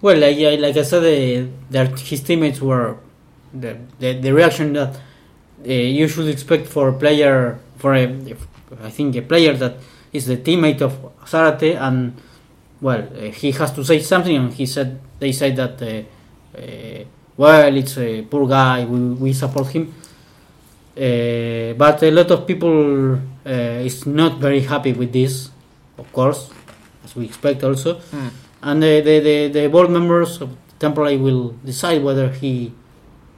[0.00, 2.98] Well, like, yeah, like I said, that his teammates were
[3.52, 8.04] the the, the reaction that uh, you should expect for a player for a
[8.82, 9.76] I think a player that
[10.12, 10.92] is the teammate of
[11.26, 12.20] Zarate and
[12.80, 16.02] well uh, he has to say something and he said they said that uh,
[17.36, 19.94] well it's a poor guy we, we support him
[20.96, 23.14] uh, but a lot of people
[23.46, 23.48] uh,
[23.88, 25.50] is not very happy with this
[25.98, 26.50] of course
[27.04, 28.00] as we expect also
[28.62, 32.72] and the, the, the, the board members of Temperley will decide whether he,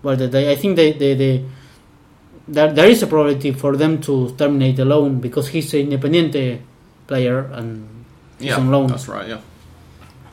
[0.02, 1.44] whether they, I think they, they, they
[2.46, 6.60] there, there is a probability for them to terminate the loan because he's an independent
[7.06, 8.04] player and
[8.38, 8.88] he's yeah, on loan.
[8.88, 9.40] that's right, yeah.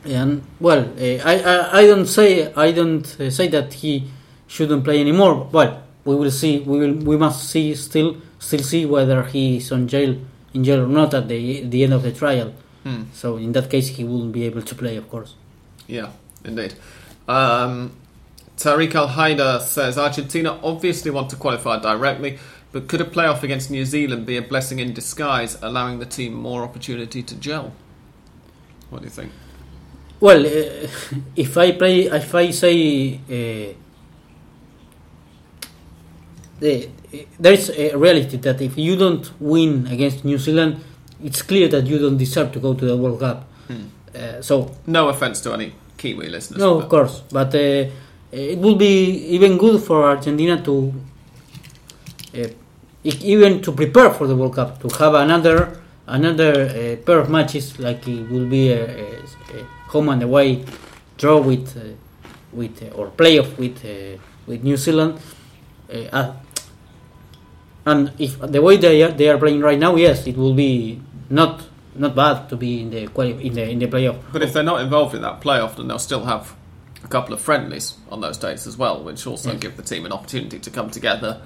[0.04, 4.10] And well, uh, I, I I don't say I don't uh, say that he
[4.48, 5.48] shouldn't play anymore.
[5.52, 6.58] Well, we will see.
[6.60, 10.16] We will we must see still still see whether he is on jail
[10.54, 12.52] in jail or not at the the end of the trial.
[12.82, 13.04] Hmm.
[13.12, 15.34] So in that case, he wouldn't be able to play, of course.
[15.86, 16.10] Yeah,
[16.44, 16.74] indeed.
[17.28, 17.92] Um,
[18.56, 22.38] Tariq Al Haida says Argentina obviously want to qualify directly,
[22.72, 26.34] but could a playoff against New Zealand be a blessing in disguise, allowing the team
[26.34, 27.72] more opportunity to gel?
[28.90, 29.32] What do you think?
[30.22, 30.86] Well, uh,
[31.34, 33.74] if I play, if I say uh,
[36.60, 36.88] the,
[37.40, 40.76] there is a reality that if you don't win against New Zealand,
[41.24, 43.48] it's clear that you don't deserve to go to the World Cup.
[44.14, 46.60] Uh, so No offense to any Kiwi listeners.
[46.60, 47.90] no, but- of course, but uh,
[48.30, 48.94] it would be
[49.34, 50.92] even good for Argentina to
[53.04, 57.78] even to prepare for the World Cup to have another another uh, pair of matches
[57.80, 59.04] like it will be a, a,
[59.58, 60.64] a home and away
[61.18, 61.80] draw with uh,
[62.52, 65.18] with uh, or playoff with uh, with New Zealand.
[65.92, 66.32] Uh, uh,
[67.84, 71.00] and if the way they are, they are playing right now, yes, it will be
[71.30, 71.62] not
[71.94, 74.18] not bad to be in the quali- in the in the playoff.
[74.32, 76.54] But if they're not involved in that playoff, then they'll still have
[77.04, 79.60] a couple of friendlies on those dates as well, which also Yes.
[79.60, 81.40] give the team an opportunity to come together.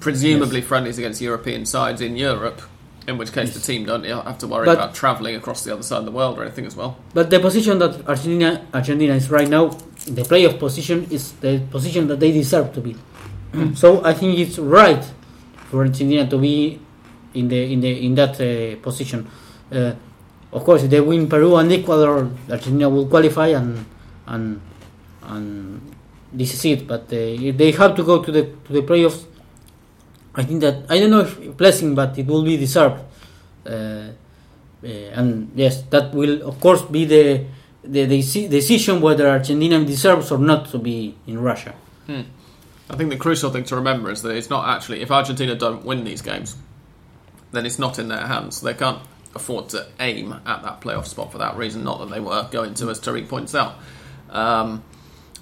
[0.00, 2.62] Presumably, friendlies against European sides in Europe
[3.08, 5.82] In which case, the team don't have to worry But- about travelling across the other
[5.82, 6.96] side of the world or anything as well.
[7.14, 9.70] But the position that Argentina Argentina is right now,
[10.06, 12.94] the playoff position is the position that they deserve to be.
[13.74, 15.04] so I think it's right
[15.68, 16.78] for Argentina to be
[17.34, 19.26] in the in the in that uh, position.
[19.72, 19.92] Uh,
[20.52, 23.84] of course, if they win Peru and Ecuador, Argentina will qualify and
[24.26, 24.60] and
[25.24, 25.80] and
[26.32, 26.86] this is it.
[26.86, 27.16] But uh,
[27.60, 29.24] they have to go to the to the playoffs,
[30.34, 33.02] I think that I don't know if blessing, but it will be deserved.
[33.66, 37.44] Uh, uh, and yes, that will of course be the
[37.84, 41.74] the, the deci- decision whether Argentina deserves or not to be in Russia.
[42.06, 42.22] Hmm.
[42.90, 45.84] I think the crucial thing to remember is that it's not actually if Argentina don't
[45.84, 46.56] win these games,
[47.52, 48.60] then it's not in their hands.
[48.60, 49.00] They can't
[49.34, 51.84] afford to aim at that playoff spot for that reason.
[51.84, 53.76] Not that they were going to, as Tariq points out.
[54.30, 54.82] Um,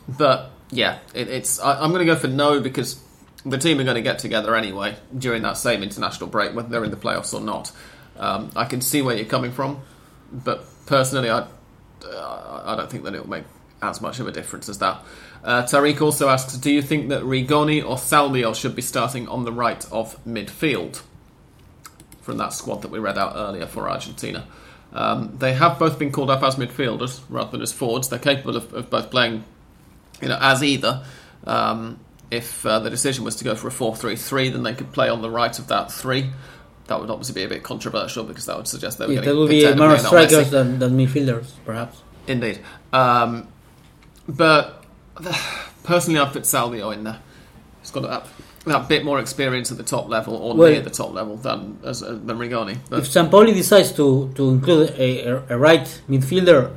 [0.09, 3.01] but yeah, it, it's I, I'm going to go for no because
[3.45, 6.85] the team are going to get together anyway during that same international break, whether they're
[6.85, 7.73] in the playoffs or not.
[8.19, 9.81] Um, I can see where you're coming from,
[10.33, 11.47] but personally, I
[12.05, 13.45] uh, I don't think that it will make
[13.83, 15.03] as much of a difference as that.
[15.43, 19.45] Uh, Tariq also asks, do you think that Rigoni or Salvio should be starting on
[19.45, 21.03] the right of midfield
[22.21, 24.47] from that squad that we read out earlier for Argentina?
[24.93, 28.09] Um, they have both been called up as midfielders rather than as forwards.
[28.09, 29.45] They're capable of, of both playing,
[30.21, 31.05] you know, as either.
[31.47, 32.01] Um,
[32.31, 35.23] if uh, the decision was to go for a 4-3-3, then they could play on
[35.23, 36.31] the right of that three.
[36.87, 39.35] That would obviously be a bit controversial because that would suggest they were Yeah, that
[39.35, 40.07] will be more playing on Messi.
[40.07, 42.03] strikers than, than midfielders, perhaps.
[42.27, 42.61] Indeed.
[42.93, 43.49] Um,
[44.29, 44.85] but
[45.85, 47.21] personally, I'd put Salvio in there.
[47.81, 48.27] He's got that,
[48.67, 51.79] that bit more experience at the top level or Well- near the top level than
[51.85, 52.79] as, uh, than Rigoni.
[52.89, 56.77] But If Sampaoli decides to, to include a, a, a right midfielder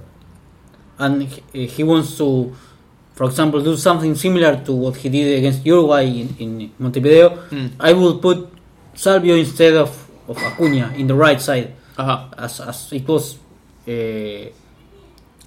[0.99, 2.55] and he, he wants to,
[3.13, 7.67] for example, do something similar to what he did against Uruguay in, in Montevideo, Hmm.
[7.79, 8.49] I will put
[8.95, 9.89] Salvio instead of,
[10.27, 11.73] of Acuna in the right side.
[11.97, 12.29] uh-huh.
[12.37, 13.37] as, as it was
[13.87, 14.49] uh,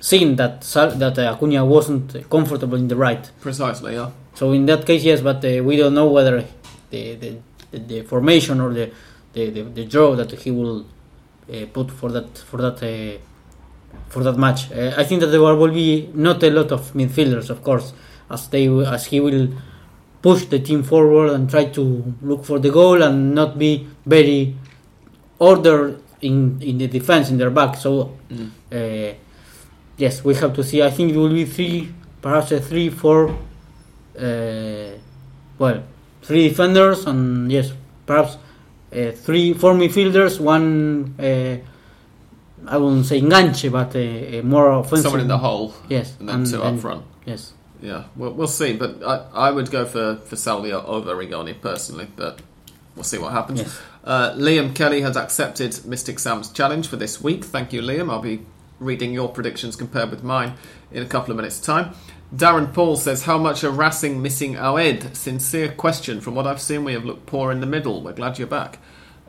[0.00, 3.24] seen that Sal- that uh, Acuna wasn't comfortable in the right.
[3.40, 4.10] precisely, yeah.
[4.34, 6.44] So in that case, yes, but uh, we don't know whether
[6.90, 7.30] the the,
[7.72, 8.90] the, the formation or the
[9.32, 10.86] the, the, the draw that he will
[11.52, 13.18] uh, put for that for that uh,
[14.08, 14.70] for that match.
[14.72, 17.92] Uh, I think that there will be not a lot of midfielders, of course,
[18.30, 19.48] as they as he will
[20.22, 24.56] push the team forward and try to look for the goal and not be very
[25.38, 27.76] ordered in in the defense in their back.
[27.76, 28.50] So Mm.
[28.72, 29.14] uh,
[29.98, 30.82] yes, we have to see.
[30.82, 31.88] I think it will be three,
[32.22, 33.30] perhaps a three, four.
[34.18, 34.96] Uh,
[35.58, 35.82] well,
[36.22, 37.72] three defenders and yes,
[38.06, 38.38] perhaps
[38.92, 40.40] uh, three, four midfielders.
[40.40, 41.56] One, uh,
[42.66, 45.04] I wouldn't say enganche, but a more offensive.
[45.04, 47.04] Someone in the hole Yes, and then two up front.
[47.24, 47.52] Yes.
[47.80, 48.74] Yeah, we'll, we'll see.
[48.74, 52.40] But I, I would go for, for Salvio over Rigoni personally, but
[52.94, 53.60] we'll see what happens.
[53.60, 53.80] Yes.
[54.02, 57.44] Uh, Liam Kelly has accepted Mystic Sam's challenge for this week.
[57.44, 58.10] Thank you, Liam.
[58.10, 58.46] I'll be
[58.78, 60.54] reading your predictions compared with mine
[60.90, 61.94] in a couple of minutes' time.
[62.34, 65.14] Darren Paul says, How much are Racing missing Aued?
[65.14, 66.20] Sincere question.
[66.20, 68.02] From what I've seen, we have looked poor in the middle.
[68.02, 68.78] We're glad you're back.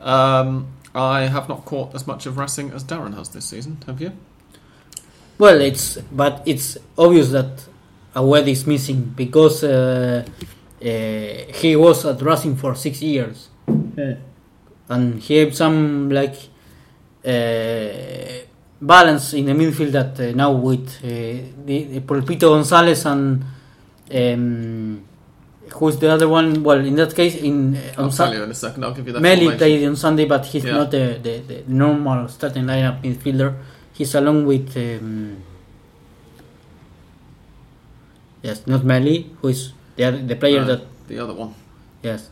[0.00, 3.78] Um, I have not caught as much of Racing as Darren has this season.
[3.86, 4.12] Have you?
[5.38, 7.66] Well, it's but it's obvious that
[8.14, 10.24] Aued is missing because uh,
[10.80, 13.48] uh, he was at Racing for six years,
[14.88, 16.36] and he had some like
[17.24, 18.44] uh,
[18.80, 21.08] balance in the midfield that uh, now with uh,
[21.64, 23.44] the, the Pulpito Gonzalez and
[24.12, 25.07] um,
[25.72, 26.62] who's the other one?
[26.62, 28.84] Well, in that case, in uh, on tell Sun- you in a second.
[28.84, 30.72] I'll give you that Meli played on Sunday, but he's Yeah.
[30.72, 33.54] not the, the, the normal starting lineup midfielder.
[33.92, 35.42] He's along with um,
[38.42, 41.54] yes, not Meli, who is the other, the player Uh, that the other one.
[42.02, 42.30] yes.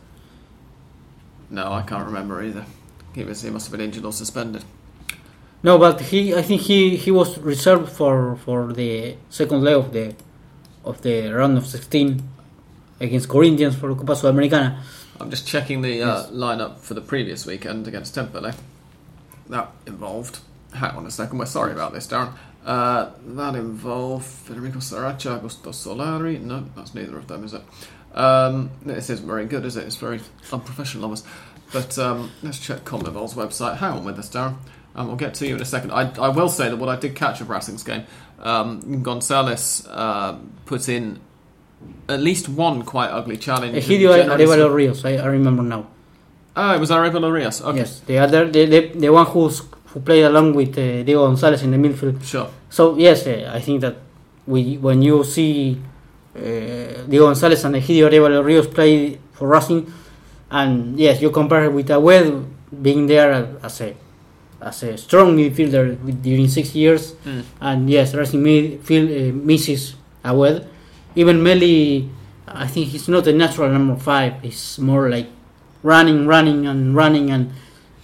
[1.49, 2.65] No, I can't remember either.
[3.15, 4.63] He, was, he must have been injured or suspended.
[5.63, 9.91] No, but he I think he, he was reserved for, for the second leg of
[9.91, 10.13] the
[10.85, 12.21] of the round of sixteen
[12.99, 14.79] against Corinthians for the Copa Sudamericana.
[15.19, 16.29] I'm just checking the uh, Yes.
[16.31, 18.55] lineup for the previous weekend against Temperley.
[19.49, 20.39] That involved.
[20.73, 21.37] Hang on a second.
[21.39, 22.33] We're sorry about this, Darren.
[22.65, 26.39] Uh, that involved Federico Saracha, Augusto Solari.
[26.41, 27.61] No, that's neither of them, is it?
[28.13, 29.85] Um, this isn't very good, is it?
[29.85, 30.19] It's very
[30.51, 31.23] unprofessional of us.
[31.71, 33.77] But um, let's check Conmebol's website.
[33.77, 34.57] Hang on with us, Darren.
[34.95, 35.91] Um, I'll get to you in a second.
[35.91, 38.03] I, I will say that what I did catch of Racing's game,
[38.39, 41.19] um, Gonzalez uh, put in
[42.09, 43.75] at least one quite ugly challenge.
[43.75, 45.87] Egidio Arevalo Rios, I, I remember now.
[46.55, 47.61] Ah, it was Arevalo Rios.
[47.61, 49.61] Okay, Yes, the other the, the, the one who's
[49.93, 52.23] who played along with uh, Diego Gonzalez in the midfield.
[52.23, 52.49] sure.
[52.69, 53.97] So yes, uh, I think that
[54.45, 55.79] we when you see
[56.35, 56.39] uh,
[57.07, 59.91] Diego Gonzalez and Egidio Arevalo Rios play for Racing,
[60.49, 62.45] and yes, you compare it with Aued,
[62.81, 63.95] being there as a
[64.61, 67.13] as a strong midfielder with, during six years.
[67.23, 67.43] Mm.
[67.61, 70.65] And yes, Racing midfield uh, misses Aued.
[71.17, 72.07] Even Meli,
[72.47, 74.39] I think he's not a natural number five.
[74.45, 75.27] He's more like
[75.81, 77.51] running, running, and running, and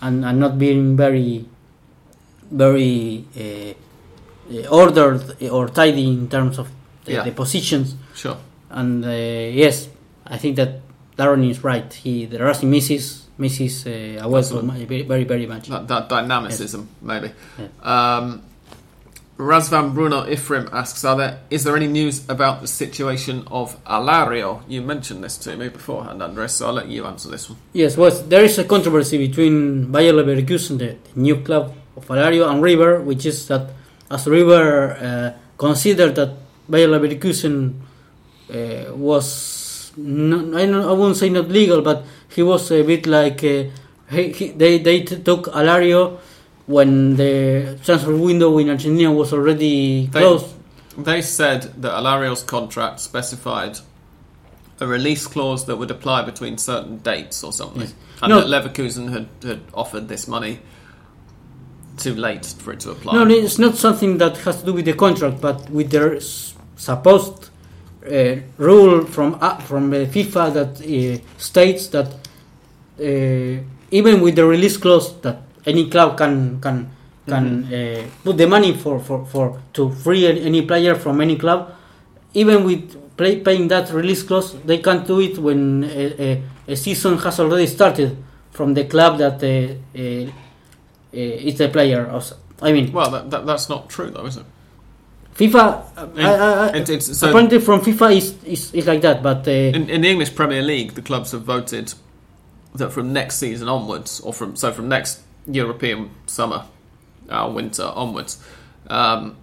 [0.01, 1.45] and, and not being very,
[2.51, 3.73] very uh,
[4.69, 6.67] ordered or tidy in terms of
[7.05, 7.23] the, Yeah.
[7.23, 7.95] the positions.
[8.15, 8.37] Sure.
[8.69, 9.87] And uh, yes,
[10.25, 10.81] I think that
[11.17, 11.91] Darren is right.
[11.93, 13.05] He the Racing misses
[13.37, 15.67] misses uh, Aued very, very much.
[15.69, 17.31] That, that dynamicism, maybe.
[17.81, 18.41] Um,
[19.37, 24.61] Razvan Bruno Ifrim asks, "Are there is there any news about the situation of Alario?
[24.67, 26.53] You mentioned this to me beforehand, Andres.
[26.53, 27.57] So I'll let you answer this one.
[27.73, 32.47] Yes, well, there is a controversy between Bayer Leverkusen, the, the new club of Alario,
[32.49, 33.71] and River, which is that
[34.11, 36.35] as River uh, considered that
[36.69, 37.73] Bayer Leverkusen
[38.53, 43.43] uh, was, no, I, I won't say not legal, but he was a bit like
[43.43, 43.63] uh,
[44.11, 46.19] he, he, they they took Alario
[46.65, 50.47] when the transfer window in Argentina was already They- closed.
[50.97, 53.79] They said that Alario's contract specified
[54.79, 57.93] a release clause that would apply between certain dates or something, Yes.
[58.21, 58.41] and No.
[58.41, 60.59] that Leverkusen had, had offered this money
[61.97, 63.13] too late for it to apply.
[63.13, 66.53] No, it's not something that has to do with the contract, but with the s-
[66.75, 67.49] supposed
[68.05, 72.07] uh, rule from uh, from uh, FIFA that uh, states that
[72.99, 76.89] uh, even with the release clause that any club can can
[77.27, 81.71] can uh, put the money for, for, for to free any- player from any club,
[82.33, 86.75] even with play, paying that release clause, they can't do it when a, a, a
[86.75, 88.17] season has already started
[88.51, 90.29] from the club that uh, uh,
[91.13, 92.09] uh, is the player.
[92.11, 92.35] Also.
[92.61, 94.45] I mean, Well, that, that, that's not true, though, is it?
[95.35, 95.55] FIFA.
[95.97, 99.47] uh, I, I, I, it's- so- apparently, from FIFA is, is, is like that, but
[99.47, 101.93] uh, In, in the English Premier League, the clubs have voted
[102.75, 106.65] that from next season onwards, or from so from next European summer,
[107.29, 108.43] uh, winter onwards,
[108.87, 109.37] um,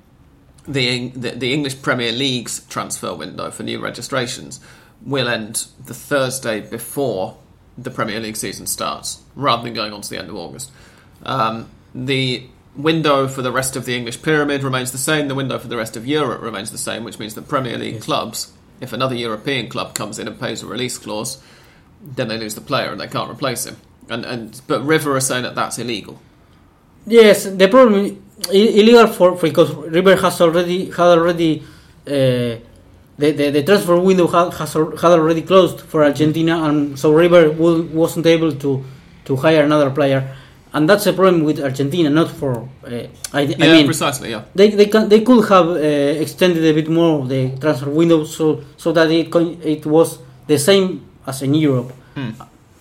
[0.66, 4.60] the, the the English Premier League's transfer window for new registrations
[5.02, 7.36] will end the Thursday before
[7.78, 10.70] the Premier League season starts, rather than going on to the end of August.
[11.24, 12.46] Um, the
[12.76, 15.28] window for the rest of the English pyramid remains the same.
[15.28, 18.02] The window for the rest of Europe remains the same, which means that Premier League
[18.02, 21.42] clubs, if another European club comes in and pays a release clause,
[22.02, 23.76] then they lose the player and they can't replace him.
[24.10, 26.18] And and but River are saying that that's illegal.
[27.06, 28.12] yes, the problem is
[28.50, 31.62] illegal for because River has already had already
[32.06, 32.56] uh,
[33.18, 37.50] the, the the transfer window had, has had already closed for Argentina, and so River
[37.50, 38.84] will, wasn't able to
[39.26, 40.34] to hire another player,
[40.72, 43.86] and that's a problem with Argentina, not for uh, I, I mean.
[43.86, 44.30] precisely.
[44.30, 48.24] Yeah, They, they can they could have uh, extended a bit more the transfer window
[48.24, 49.28] so so that it
[49.64, 51.92] it was the same as in Europe.
[52.14, 52.30] Hmm.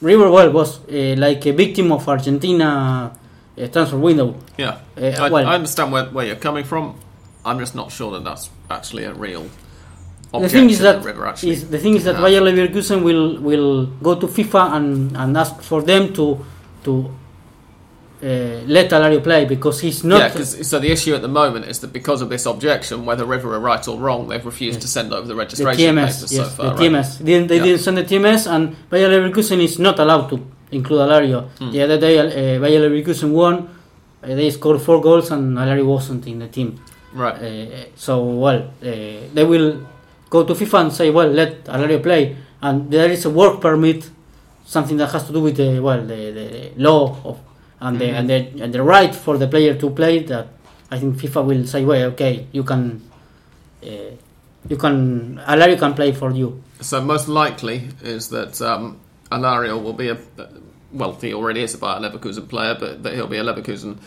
[0.02, 3.12] River well was uh, like a victim of Argentina
[3.58, 4.36] uh, transfer window.
[4.58, 4.80] yeah.
[4.98, 6.96] Uh, I, well- I understand where, where you're coming from.
[7.46, 9.48] I'm just not sure that that's actually a real.
[10.32, 11.52] The thing is that River actually.
[11.54, 12.18] is the thing is that.
[12.22, 16.46] Bayer Leverkusen will will go to FIFA and, and ask for them to
[16.84, 17.10] to
[18.22, 18.26] uh,
[18.68, 20.20] let Alario play because he's not.
[20.20, 23.26] yeah, 'cause- so the issue at the moment is that because of this objection, whether
[23.26, 26.34] River are right or wrong, they've refused to send over the registration the TMS, papers
[26.34, 26.66] yes, so far.
[26.66, 26.92] the right?
[26.92, 27.18] TMS.
[27.20, 27.64] They, didn't- they Yeah.
[27.64, 30.40] didn't send the TMS, and Bayer Leverkusen is not allowed to
[30.72, 31.46] include Alario.
[31.60, 31.72] Hmm.
[31.72, 33.56] The other day, uh, Bayer Leverkusen won.
[34.22, 36.80] Uh, they scored four goals, and Alario wasn't in the team.
[37.14, 37.36] Right.
[37.36, 38.86] Uh, so, well, uh,
[39.34, 39.78] they will
[40.30, 42.36] go to FIFA and say, well, let Alario play.
[42.62, 44.10] And there is a work permit,
[44.66, 47.38] something that has to do with the well, the, the law of
[47.82, 48.20] and the Mhm.
[48.20, 50.20] and the and the right for the player to play.
[50.24, 50.48] That
[50.92, 53.02] I think FIFA will say, well, okay, you can.
[53.84, 53.88] Uh,
[54.68, 56.62] you can Alario can play for you.
[56.82, 58.98] So most likely is that um,
[59.32, 60.18] Alario will be a
[60.92, 63.98] well, he already is a Bayer Leverkusen player, but that he'll be a Leverkusen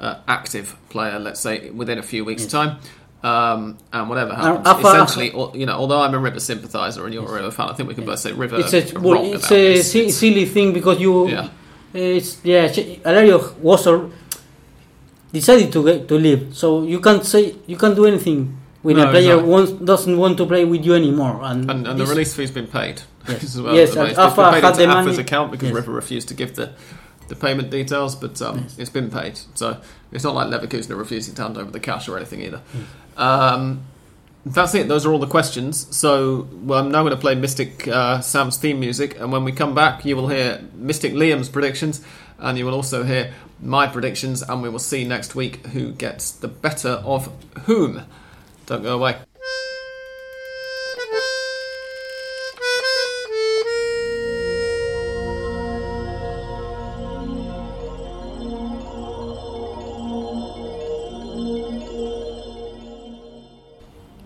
[0.00, 1.18] uh, active player.
[1.18, 2.76] Let's say within a few weeks' time.
[3.22, 7.14] Um, and whatever happens, Afa- essentially, al- you know, although I'm a River sympathizer and
[7.14, 8.56] you're a River fan, I think we can both say River.
[8.58, 11.48] it's a well, it's a si- silly thing because you yeah,
[11.94, 12.68] It's yeah.
[12.68, 14.10] Alario was al-
[15.32, 19.04] decided to get, to leave, so you can't say you can't do anything when No,
[19.08, 19.48] a player exactly.
[19.50, 21.40] wants, doesn't want to play with you anymore.
[21.42, 23.02] And, and, and the release fee's been paid.
[23.28, 23.44] Yes.
[23.54, 23.74] as well.
[23.74, 25.74] Yes, It's and been Afa paid had into the Afa's money- account because Yes.
[25.76, 26.72] River refused to give the
[27.28, 28.78] the payment details, but um, Yes.
[28.78, 29.38] it's been paid.
[29.54, 29.80] So
[30.10, 32.58] it's not like Leverkusen are refusing to hand over the cash or anything either.
[32.58, 33.22] Hmm.
[33.22, 33.82] Um,
[34.44, 34.88] that's it.
[34.88, 35.94] Those are all the questions.
[35.96, 39.52] So well, I'm now going to play Mystic uh, Sam's theme music, and when we
[39.52, 42.04] come back, you will hear Mystic Liam's predictions,
[42.38, 46.32] and you will also hear my predictions, and we will see next week who gets
[46.32, 47.32] the better of
[47.64, 48.02] whom.
[48.66, 49.16] Don't go away.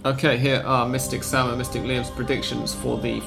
[0.07, 3.21] Okay, here are Mystic Sam and Mystic Liam's predictions for the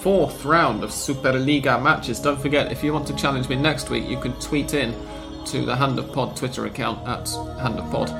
[0.00, 2.20] fourth round of Superliga matches.
[2.20, 4.94] Don't forget, if you want to challenge me next week, you can tweet in
[5.44, 7.28] to the Hand of Pod Twitter account at
[7.60, 8.10] Hand of Pod,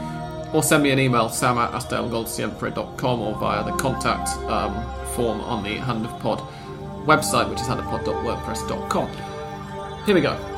[0.55, 4.75] or send me an email, sam at hastaelgolsiempre.com, or via the contact um,
[5.15, 6.41] form on the Hand of Pod
[7.07, 10.05] website, which is handofpod.wordpress.com.
[10.05, 10.52] Here we go.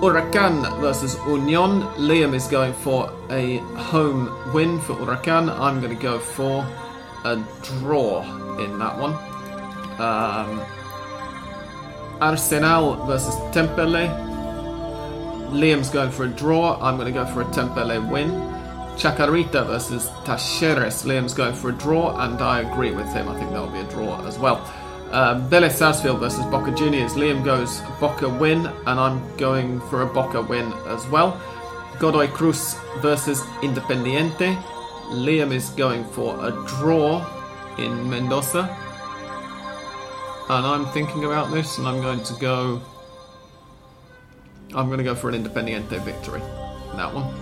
[0.00, 1.80] Huracan versus Union.
[1.96, 3.56] Liam is going for a
[3.90, 5.48] home win for Huracan.
[5.48, 6.66] I'm going to go for
[7.24, 8.22] a draw
[8.58, 9.14] in that one.
[9.98, 10.60] Um,
[12.20, 14.08] Arsenal versus Temperley.
[15.50, 16.78] Liam's going for a draw.
[16.80, 18.30] I'm going to go for a Temperley win.
[18.96, 21.04] Chacarita versus Talleres.
[21.04, 23.28] Liam's going for a draw, and I agree with him.
[23.28, 24.58] I think that'll be a draw as well.
[25.12, 27.14] Um, Sarsfield versus Boca Juniors.
[27.14, 31.40] Liam goes Boca win, and I'm going for a Boca win as well.
[31.98, 34.60] Godoy Cruz versus Independiente.
[35.10, 37.24] Liam is going for a draw
[37.78, 38.68] in Mendoza.
[40.48, 42.82] And I'm thinking about this, and I'm going to go.
[44.74, 46.40] I'm going to go for an Independiente victory.
[46.96, 47.32] That one.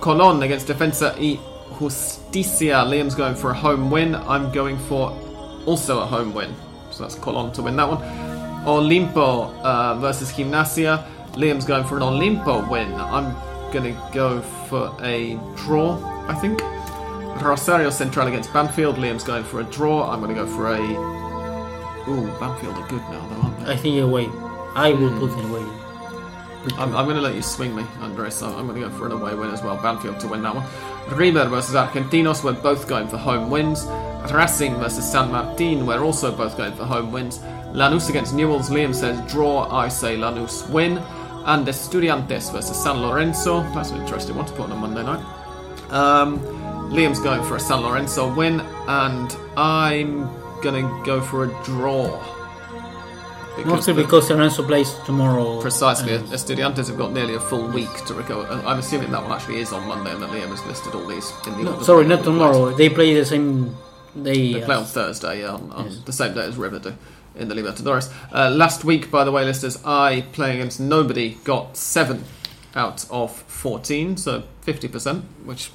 [0.00, 1.38] Colon against Defensa y
[1.78, 2.84] Justicia.
[2.84, 4.14] Liam's going for a home win.
[4.14, 5.10] I'm going for
[5.66, 6.54] also a home win.
[6.96, 7.98] So that's Colon to win that one.
[8.64, 11.06] Olimpo uh, versus Gimnasia.
[11.32, 12.94] Liam's going for an Olimpo win.
[12.94, 13.34] I'm
[13.70, 16.62] going to go for a draw, I think.
[17.42, 18.96] Rosario Central against Banfield.
[18.96, 20.10] Liam's going for a draw.
[20.10, 20.80] I'm going to go for a.
[22.08, 23.72] Ooh, Banfield are good now, though, aren't they?
[23.72, 24.26] I think away.
[24.74, 25.64] I will put it away.
[26.78, 28.42] I'm, I'm going to let you swing me, Andres.
[28.42, 29.76] I'm, I'm going to go for an away win as well.
[29.76, 30.64] Banfield to win that one.
[31.12, 32.42] River versus Argentinos.
[32.42, 33.86] We're both going for home wins.
[34.32, 35.86] Racing versus San Martin.
[35.86, 37.38] We're also both going for home wins.
[37.72, 38.70] Lanús against Newells.
[38.70, 39.70] Liam says draw.
[39.70, 40.98] I say Lanús win.
[41.44, 43.62] And Estudiantes versus San Lorenzo.
[43.74, 45.24] That's an interesting one to put on a Monday night.
[45.90, 46.40] Um,
[46.90, 50.28] Liam's going for a San Lorenzo win, and I'm
[50.62, 52.35] gonna go for a draw.
[53.64, 55.60] Mostly the- because Lorenzo plays tomorrow.
[55.60, 58.46] Precisely, Estudiantes have got nearly a full week to recover.
[58.66, 61.32] I'm assuming that one actually is on Monday, and that Liam has listed all these
[61.46, 62.70] in the No, sorry, not tomorrow.
[62.74, 63.74] They play the same
[64.22, 64.52] day.
[64.54, 65.98] They play on Thursday, yeah, on, on Yes.
[66.04, 66.92] the same day as River do
[67.34, 68.12] in the Libertadores.
[68.32, 72.24] Uh, last week, by the way, listeners, I playing against nobody got seven
[72.74, 75.70] out of fourteen, so fifty percent, which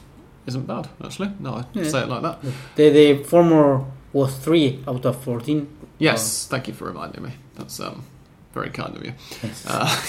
[0.47, 1.31] isn't bad actually.
[1.39, 1.83] No, I Yeah.
[1.87, 2.39] say it like that.
[2.75, 5.67] The, the former was 3 out of 14.
[6.01, 7.31] Yes, thank you for reminding me.
[7.55, 8.03] That's um,
[8.53, 9.13] very kind of you.
[9.43, 9.65] Yes.
[9.67, 10.01] Uh,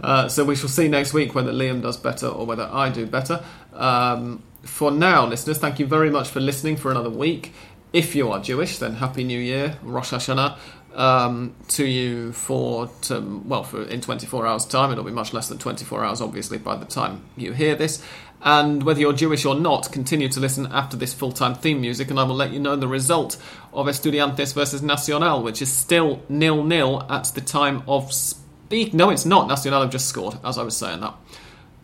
[0.02, 3.06] uh, so we shall see next week whether Liam does better or whether I do
[3.06, 3.44] better.
[3.74, 7.52] Um, for now, listeners, thank you very much for listening for another week.
[7.92, 10.56] If you are Jewish, then Happy New Year, Rosh Hashanah,
[10.94, 14.90] um, to you for to, well for in 24 hours time.
[14.92, 18.02] It'll be much less than 24 hours, obviously, by the time you hear this.
[18.42, 22.18] And whether you're Jewish or not, continue to listen after this full-time theme music, and
[22.18, 23.36] I will let you know the result
[23.72, 28.94] of Estudiantes versus Nacional, which is still nil-nil at the time of speak.
[28.94, 29.48] No, it's not.
[29.48, 31.14] Nacional have just scored, as I was saying that.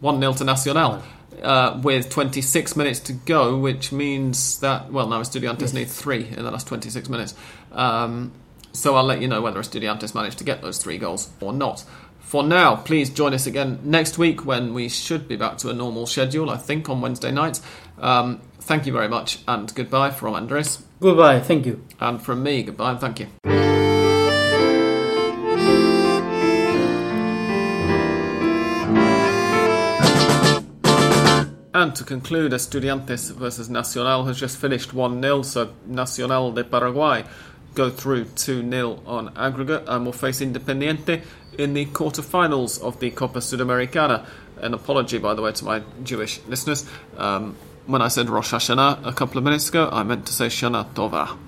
[0.01, 1.03] 1 0 to Nacional.
[1.43, 6.43] Uh, with 26 minutes to go, which means that, well, now Estudiantes need three in
[6.43, 7.35] the last 26 minutes.
[7.73, 8.33] Um,
[8.73, 11.85] so I'll let you know whether Estudiantes managed to get those three goals or not.
[12.27, 15.72] For now, please join us again next week when we should be back to a
[15.72, 17.61] normal schedule, I think, on Wednesday night.
[18.01, 20.83] Um, thank you very much, and goodbye from Andres.
[21.01, 21.39] Goodbye.
[21.39, 21.87] Thank you.
[22.01, 23.29] And from me, goodbye and thank you.
[31.74, 37.24] And to conclude, Estudiantes versus Nacional has just finished 1 0, so Nacional de Paraguay
[37.77, 41.23] go through 2 0 on aggregate and will face Independiente
[41.59, 44.27] in the quarterfinals of the Copa Sudamericana.
[44.61, 46.89] An apology, by the way, to my Jewish listeners.
[47.16, 47.57] Um,
[47.87, 50.93] when I said Rosh Hashanah a couple of minutes ago, I meant to say Shana
[50.95, 51.37] Tova.